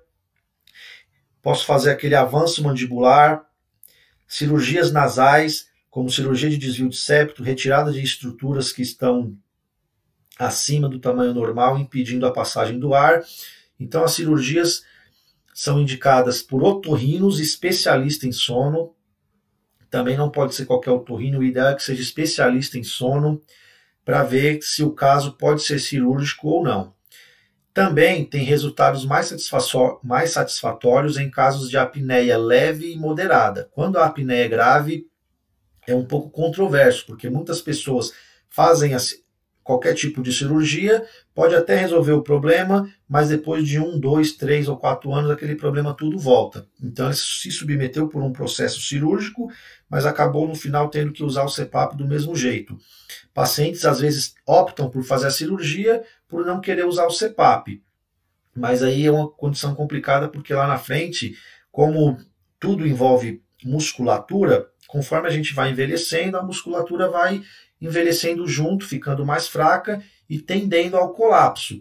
Posso 1.42 1.64
fazer 1.64 1.90
aquele 1.90 2.14
avanço 2.14 2.62
mandibular, 2.62 3.44
cirurgias 4.26 4.92
nasais, 4.92 5.69
como 5.90 6.08
cirurgia 6.08 6.48
de 6.48 6.56
desvio 6.56 6.88
de 6.88 6.96
septo, 6.96 7.42
retirada 7.42 7.92
de 7.92 8.00
estruturas 8.00 8.72
que 8.72 8.80
estão 8.80 9.36
acima 10.38 10.88
do 10.88 11.00
tamanho 11.00 11.34
normal, 11.34 11.76
impedindo 11.78 12.24
a 12.26 12.32
passagem 12.32 12.78
do 12.78 12.94
ar. 12.94 13.22
Então, 13.78 14.04
as 14.04 14.12
cirurgias 14.12 14.84
são 15.52 15.80
indicadas 15.80 16.40
por 16.40 16.62
otorrinos, 16.62 17.40
especialista 17.40 18.26
em 18.26 18.32
sono. 18.32 18.94
Também 19.90 20.16
não 20.16 20.30
pode 20.30 20.54
ser 20.54 20.64
qualquer 20.64 20.92
otorrino, 20.92 21.40
o 21.40 21.44
ideal 21.44 21.68
é 21.68 21.74
que 21.74 21.82
seja 21.82 22.00
especialista 22.00 22.78
em 22.78 22.84
sono, 22.84 23.42
para 24.04 24.22
ver 24.22 24.62
se 24.62 24.82
o 24.84 24.92
caso 24.92 25.32
pode 25.32 25.62
ser 25.62 25.80
cirúrgico 25.80 26.48
ou 26.48 26.62
não. 26.62 26.94
Também 27.74 28.24
tem 28.24 28.44
resultados 28.44 29.04
mais, 29.04 29.32
mais 30.02 30.30
satisfatórios 30.30 31.16
em 31.16 31.30
casos 31.30 31.68
de 31.68 31.76
apneia 31.76 32.38
leve 32.38 32.92
e 32.92 32.96
moderada. 32.96 33.68
Quando 33.72 33.96
a 33.96 34.06
apneia 34.06 34.44
é 34.44 34.48
grave, 34.48 35.09
é 35.92 35.96
um 35.96 36.04
pouco 36.04 36.30
controverso, 36.30 37.06
porque 37.06 37.28
muitas 37.28 37.60
pessoas 37.60 38.12
fazem 38.48 38.94
qualquer 39.62 39.94
tipo 39.94 40.22
de 40.22 40.32
cirurgia, 40.32 41.04
pode 41.34 41.54
até 41.54 41.76
resolver 41.76 42.12
o 42.12 42.22
problema, 42.22 42.92
mas 43.08 43.28
depois 43.28 43.66
de 43.66 43.78
um, 43.78 44.00
dois, 44.00 44.32
três 44.32 44.68
ou 44.68 44.76
quatro 44.76 45.12
anos, 45.12 45.30
aquele 45.30 45.54
problema 45.54 45.94
tudo 45.94 46.18
volta. 46.18 46.66
Então 46.82 47.06
ele 47.06 47.14
se 47.14 47.50
submeteu 47.50 48.08
por 48.08 48.22
um 48.22 48.32
processo 48.32 48.80
cirúrgico, 48.80 49.48
mas 49.88 50.06
acabou 50.06 50.48
no 50.48 50.54
final 50.54 50.88
tendo 50.88 51.12
que 51.12 51.22
usar 51.22 51.44
o 51.44 51.50
CPAP 51.50 51.96
do 51.96 52.06
mesmo 52.06 52.34
jeito. 52.34 52.76
Pacientes 53.32 53.84
às 53.84 54.00
vezes 54.00 54.34
optam 54.46 54.90
por 54.90 55.04
fazer 55.04 55.28
a 55.28 55.30
cirurgia 55.30 56.02
por 56.28 56.44
não 56.44 56.60
querer 56.60 56.84
usar 56.84 57.06
o 57.06 57.16
CPAP. 57.16 57.80
Mas 58.54 58.82
aí 58.82 59.06
é 59.06 59.12
uma 59.12 59.30
condição 59.30 59.74
complicada 59.74 60.28
porque 60.28 60.52
lá 60.52 60.66
na 60.66 60.78
frente, 60.78 61.36
como 61.70 62.18
tudo 62.58 62.86
envolve 62.86 63.40
musculatura, 63.64 64.68
conforme 64.90 65.28
a 65.28 65.30
gente 65.30 65.54
vai 65.54 65.70
envelhecendo, 65.70 66.36
a 66.36 66.42
musculatura 66.42 67.08
vai 67.08 67.42
envelhecendo 67.80 68.46
junto, 68.46 68.84
ficando 68.84 69.24
mais 69.24 69.46
fraca 69.46 70.02
e 70.28 70.38
tendendo 70.38 70.96
ao 70.96 71.12
colapso. 71.12 71.80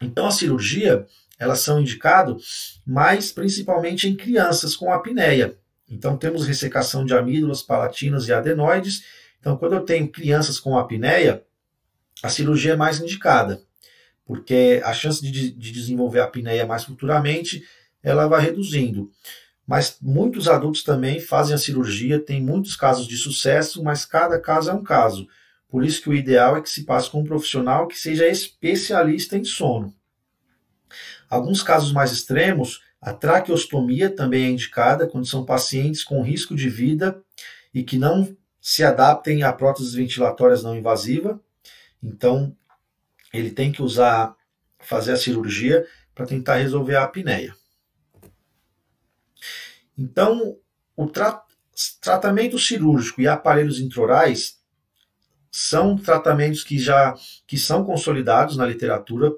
Então 0.00 0.26
a 0.26 0.30
cirurgia, 0.30 1.06
elas 1.38 1.60
são 1.60 1.78
indicadas 1.78 2.80
mais 2.86 3.30
principalmente 3.30 4.08
em 4.08 4.16
crianças 4.16 4.74
com 4.74 4.90
apneia. 4.90 5.58
Então 5.86 6.16
temos 6.16 6.46
ressecação 6.46 7.04
de 7.04 7.14
amígdalas, 7.14 7.62
palatinas 7.62 8.26
e 8.28 8.32
adenoides. 8.32 9.04
Então 9.38 9.54
quando 9.58 9.74
eu 9.74 9.82
tenho 9.82 10.08
crianças 10.08 10.58
com 10.58 10.78
apneia, 10.78 11.44
a 12.22 12.30
cirurgia 12.30 12.72
é 12.72 12.76
mais 12.76 12.98
indicada, 12.98 13.60
porque 14.24 14.80
a 14.82 14.94
chance 14.94 15.20
de, 15.20 15.50
de 15.50 15.70
desenvolver 15.70 16.20
apneia 16.20 16.64
mais 16.64 16.84
futuramente, 16.84 17.62
ela 18.02 18.26
vai 18.26 18.40
reduzindo. 18.40 19.12
Mas 19.66 19.98
muitos 20.00 20.48
adultos 20.48 20.82
também 20.82 21.18
fazem 21.18 21.54
a 21.54 21.58
cirurgia, 21.58 22.20
tem 22.20 22.40
muitos 22.40 22.76
casos 22.76 23.06
de 23.08 23.16
sucesso, 23.16 23.82
mas 23.82 24.04
cada 24.04 24.38
caso 24.38 24.70
é 24.70 24.72
um 24.72 24.82
caso. 24.82 25.26
Por 25.68 25.84
isso 25.84 26.00
que 26.00 26.08
o 26.08 26.14
ideal 26.14 26.56
é 26.56 26.62
que 26.62 26.70
se 26.70 26.84
passe 26.84 27.10
com 27.10 27.20
um 27.20 27.24
profissional 27.24 27.88
que 27.88 27.98
seja 27.98 28.28
especialista 28.28 29.36
em 29.36 29.44
sono. 29.44 29.92
Alguns 31.28 31.62
casos 31.62 31.92
mais 31.92 32.12
extremos, 32.12 32.80
a 33.00 33.12
traqueostomia 33.12 34.08
também 34.08 34.44
é 34.44 34.50
indicada 34.50 35.06
quando 35.06 35.26
são 35.26 35.44
pacientes 35.44 36.04
com 36.04 36.22
risco 36.22 36.54
de 36.54 36.68
vida 36.68 37.20
e 37.74 37.82
que 37.82 37.98
não 37.98 38.36
se 38.60 38.84
adaptem 38.84 39.42
a 39.42 39.52
próteses 39.52 39.94
ventilatórias 39.94 40.62
não 40.62 40.76
invasiva. 40.76 41.40
Então, 42.02 42.56
ele 43.32 43.50
tem 43.50 43.72
que 43.72 43.82
usar, 43.82 44.34
fazer 44.78 45.12
a 45.12 45.16
cirurgia 45.16 45.86
para 46.14 46.26
tentar 46.26 46.56
resolver 46.56 46.96
a 46.96 47.04
apneia. 47.04 47.54
Então, 49.96 50.56
o 50.96 51.06
tra 51.06 51.42
tratamento 52.00 52.58
cirúrgico 52.58 53.20
e 53.20 53.28
aparelhos 53.28 53.78
intraorais 53.78 54.56
são 55.50 55.96
tratamentos 55.96 56.64
que 56.64 56.78
já 56.78 57.14
que 57.46 57.58
são 57.58 57.84
consolidados 57.84 58.56
na 58.56 58.66
literatura 58.66 59.30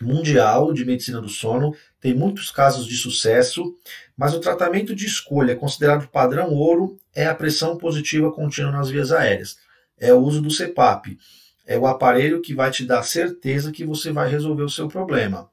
mundial 0.00 0.72
de 0.72 0.84
medicina 0.84 1.20
do 1.20 1.28
sono, 1.28 1.74
tem 2.00 2.14
muitos 2.14 2.50
casos 2.50 2.86
de 2.86 2.96
sucesso, 2.96 3.74
mas 4.16 4.34
o 4.34 4.40
tratamento 4.40 4.94
de 4.94 5.06
escolha 5.06 5.56
considerado 5.56 6.08
padrão 6.08 6.54
ouro 6.54 6.98
é 7.14 7.26
a 7.26 7.34
pressão 7.34 7.76
positiva 7.76 8.32
contínua 8.32 8.72
nas 8.72 8.88
vias 8.88 9.12
aéreas. 9.12 9.58
É 9.98 10.12
o 10.12 10.18
uso 10.18 10.40
do 10.40 10.50
CPAP. 10.50 11.18
É 11.66 11.78
o 11.78 11.86
aparelho 11.86 12.40
que 12.40 12.54
vai 12.54 12.70
te 12.70 12.84
dar 12.84 13.02
certeza 13.02 13.70
que 13.70 13.84
você 13.84 14.10
vai 14.10 14.28
resolver 14.28 14.62
o 14.62 14.70
seu 14.70 14.88
problema. 14.88 15.50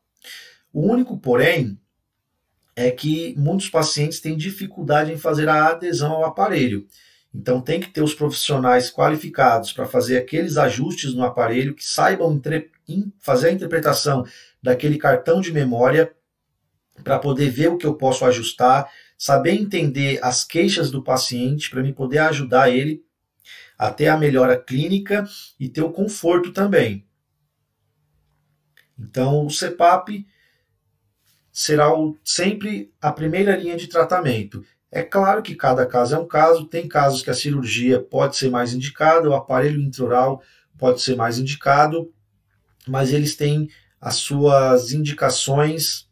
O 0.72 0.82
único, 0.82 1.18
porém, 1.18 1.78
é 2.78 2.92
que 2.92 3.34
muitos 3.36 3.70
pacientes 3.70 4.20
têm 4.20 4.38
dificuldade 4.38 5.12
em 5.12 5.18
fazer 5.18 5.50
a 5.50 5.70
adesão 5.70 6.12
ao 6.12 6.26
aparelho. 6.26 6.88
Então, 7.34 7.60
tem 7.60 7.80
que 7.80 7.90
ter 7.90 8.04
os 8.04 8.14
profissionais 8.14 8.92
qualificados 8.92 9.74
para 9.74 9.88
fazer 9.88 10.16
aqueles 10.16 10.58
ajustes 10.58 11.12
no 11.16 11.24
aparelho 11.24 11.74
que 11.74 11.84
saibam 11.84 12.40
fazer 13.20 13.48
a 13.50 13.52
interpretação 13.52 14.24
daquele 14.62 15.00
cartão 15.00 15.42
de 15.42 15.52
memória 15.52 16.14
para 17.04 17.18
poder 17.18 17.50
ver 17.50 17.70
o 17.70 17.78
que 17.78 17.86
eu 17.88 17.96
posso 17.96 18.24
ajustar, 18.26 18.88
saber 19.18 19.54
entender 19.54 20.20
as 20.22 20.44
queixas 20.44 20.92
do 20.92 21.04
paciente 21.04 21.72
para 21.72 21.82
me 21.82 21.92
poder 21.92 22.20
ajudar 22.20 22.70
ele 22.70 23.04
a 23.76 23.90
ter 23.90 24.08
a 24.08 24.18
melhora 24.18 24.56
clínica 24.56 25.28
e 25.60 25.68
ter 25.68 25.82
o 25.82 25.92
conforto 25.92 26.52
também. 26.52 27.04
Então, 29.00 29.48
o 29.48 29.50
CPAP 29.50 30.28
será 31.58 31.92
o, 31.92 32.16
sempre 32.24 32.94
a 33.02 33.12
primeira 33.12 33.58
linha 33.58 33.76
de 33.76 33.88
tratamento. 33.88 34.64
É 34.92 35.02
claro 35.02 35.42
que 35.42 35.56
cada 35.56 35.88
caso 35.88 36.14
é 36.14 36.20
um 36.20 36.28
caso, 36.28 36.66
tem 36.66 36.88
casos 36.88 37.24
que 37.24 37.32
a 37.32 37.34
cirurgia 37.34 38.00
pode 38.00 38.38
ser 38.38 38.52
mais 38.52 38.76
indicada, 38.76 39.28
o 39.28 39.34
aparelho 39.34 39.82
intraoral 39.82 40.40
pode 40.78 41.02
ser 41.02 41.16
mais 41.16 41.40
indicado, 41.40 42.14
mas 42.88 43.12
eles 43.12 43.36
têm 43.36 43.72
as 44.00 44.18
suas 44.18 44.92
indicações 44.92 46.08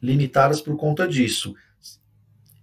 limitadas 0.00 0.62
por 0.62 0.78
conta 0.78 1.06
disso. 1.06 1.54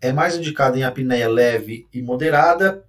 É 0.01 0.11
mais 0.11 0.35
indicado 0.35 0.79
em 0.79 0.83
apneia 0.83 1.29
leve 1.29 1.87
e 1.93 2.01
moderada 2.01 2.83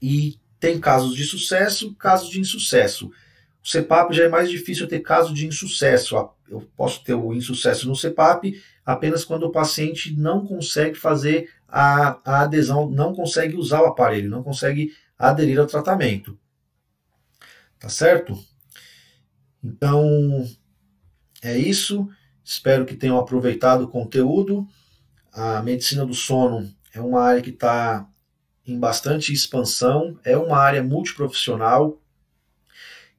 e 0.00 0.38
tem 0.60 0.78
casos 0.78 1.16
de 1.16 1.24
sucesso, 1.24 1.92
casos 1.96 2.30
de 2.30 2.38
insucesso. 2.38 3.08
O 3.08 3.68
CPAP 3.68 4.12
já 4.12 4.22
é 4.22 4.28
mais 4.28 4.48
difícil 4.48 4.86
ter 4.86 5.00
caso 5.00 5.34
de 5.34 5.48
insucesso. 5.48 6.16
Eu 6.48 6.60
posso 6.76 7.02
ter 7.02 7.14
o 7.14 7.32
insucesso 7.32 7.88
no 7.88 7.96
CPAP 7.96 8.60
apenas 8.84 9.24
quando 9.24 9.44
o 9.44 9.52
paciente 9.52 10.14
não 10.14 10.46
consegue 10.46 10.94
fazer 10.94 11.50
a, 11.66 12.18
a 12.24 12.42
adesão, 12.42 12.88
não 12.90 13.14
consegue 13.14 13.56
usar 13.56 13.82
o 13.82 13.86
aparelho, 13.86 14.30
não 14.30 14.42
consegue 14.42 14.92
aderir 15.18 15.58
ao 15.58 15.66
tratamento. 15.66 16.38
Tá 17.78 17.88
certo? 17.88 18.38
Então, 19.62 20.46
é 21.42 21.56
isso. 21.56 22.08
Espero 22.44 22.84
que 22.84 22.94
tenham 22.94 23.18
aproveitado 23.18 23.82
o 23.82 23.88
conteúdo. 23.88 24.66
A 25.32 25.62
medicina 25.62 26.04
do 26.04 26.14
sono 26.14 26.70
é 26.92 27.00
uma 27.00 27.22
área 27.22 27.42
que 27.42 27.50
está 27.50 28.08
em 28.66 28.78
bastante 28.78 29.32
expansão, 29.32 30.18
é 30.24 30.36
uma 30.36 30.58
área 30.58 30.82
multiprofissional, 30.82 32.00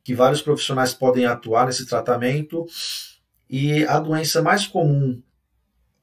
que 0.04 0.16
vários 0.16 0.42
profissionais 0.42 0.94
podem 0.94 1.26
atuar 1.26 1.68
nesse 1.68 1.86
tratamento. 1.86 2.66
E 3.58 3.86
a 3.86 4.00
doença 4.00 4.42
mais 4.42 4.68
comum 4.68 5.24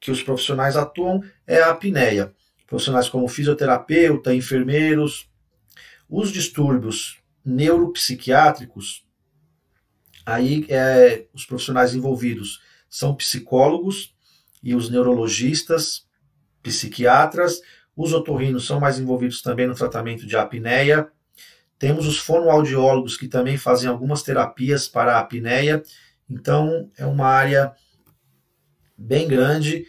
que 0.01 0.11
os 0.11 0.23
profissionais 0.23 0.75
atuam 0.75 1.23
é 1.47 1.61
a 1.61 1.69
apneia. 1.69 2.33
Profissionais 2.67 3.11
como 3.11 3.29
fisioterapeuta, 3.29 4.35
enfermeiros, 4.35 5.31
os 6.09 6.33
distúrbios 6.33 7.21
neuropsiquiátricos, 7.45 9.07
aí 10.25 10.65
é, 10.71 11.27
os 11.35 11.45
profissionais 11.45 11.95
envolvidos 11.95 12.63
são 12.89 13.15
psicólogos 13.15 14.15
e 14.63 14.75
os 14.75 14.89
neurologistas, 14.89 16.09
psiquiatras, 16.63 17.61
os 17.95 18.15
otorrinos 18.15 18.67
são 18.67 18.81
mais 18.81 18.99
envolvidos 18.99 19.43
também 19.43 19.67
no 19.67 19.75
tratamento 19.75 20.27
de 20.27 20.39
apneia. 20.39 21.07
Temos 21.79 22.07
os 22.07 22.17
fonoaudiólogos 22.17 23.19
que 23.19 23.29
também 23.29 23.59
fazem 23.59 23.91
algumas 23.91 24.23
terapias 24.23 24.89
para 24.89 25.17
a 25.17 25.21
apneia. 25.21 25.83
Então, 26.29 26.91
é 26.97 27.05
uma 27.05 27.27
área 27.27 27.75
bem 28.97 29.27
grande 29.29 29.87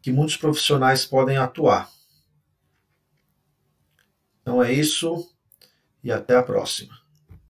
que 0.00 0.12
muitos 0.12 0.36
profissionais 0.36 1.04
podem 1.04 1.36
atuar. 1.36 1.90
Então 4.40 4.62
é 4.62 4.72
isso 4.72 5.32
e 6.02 6.10
até 6.10 6.36
a 6.36 6.42
próxima. 6.42 6.98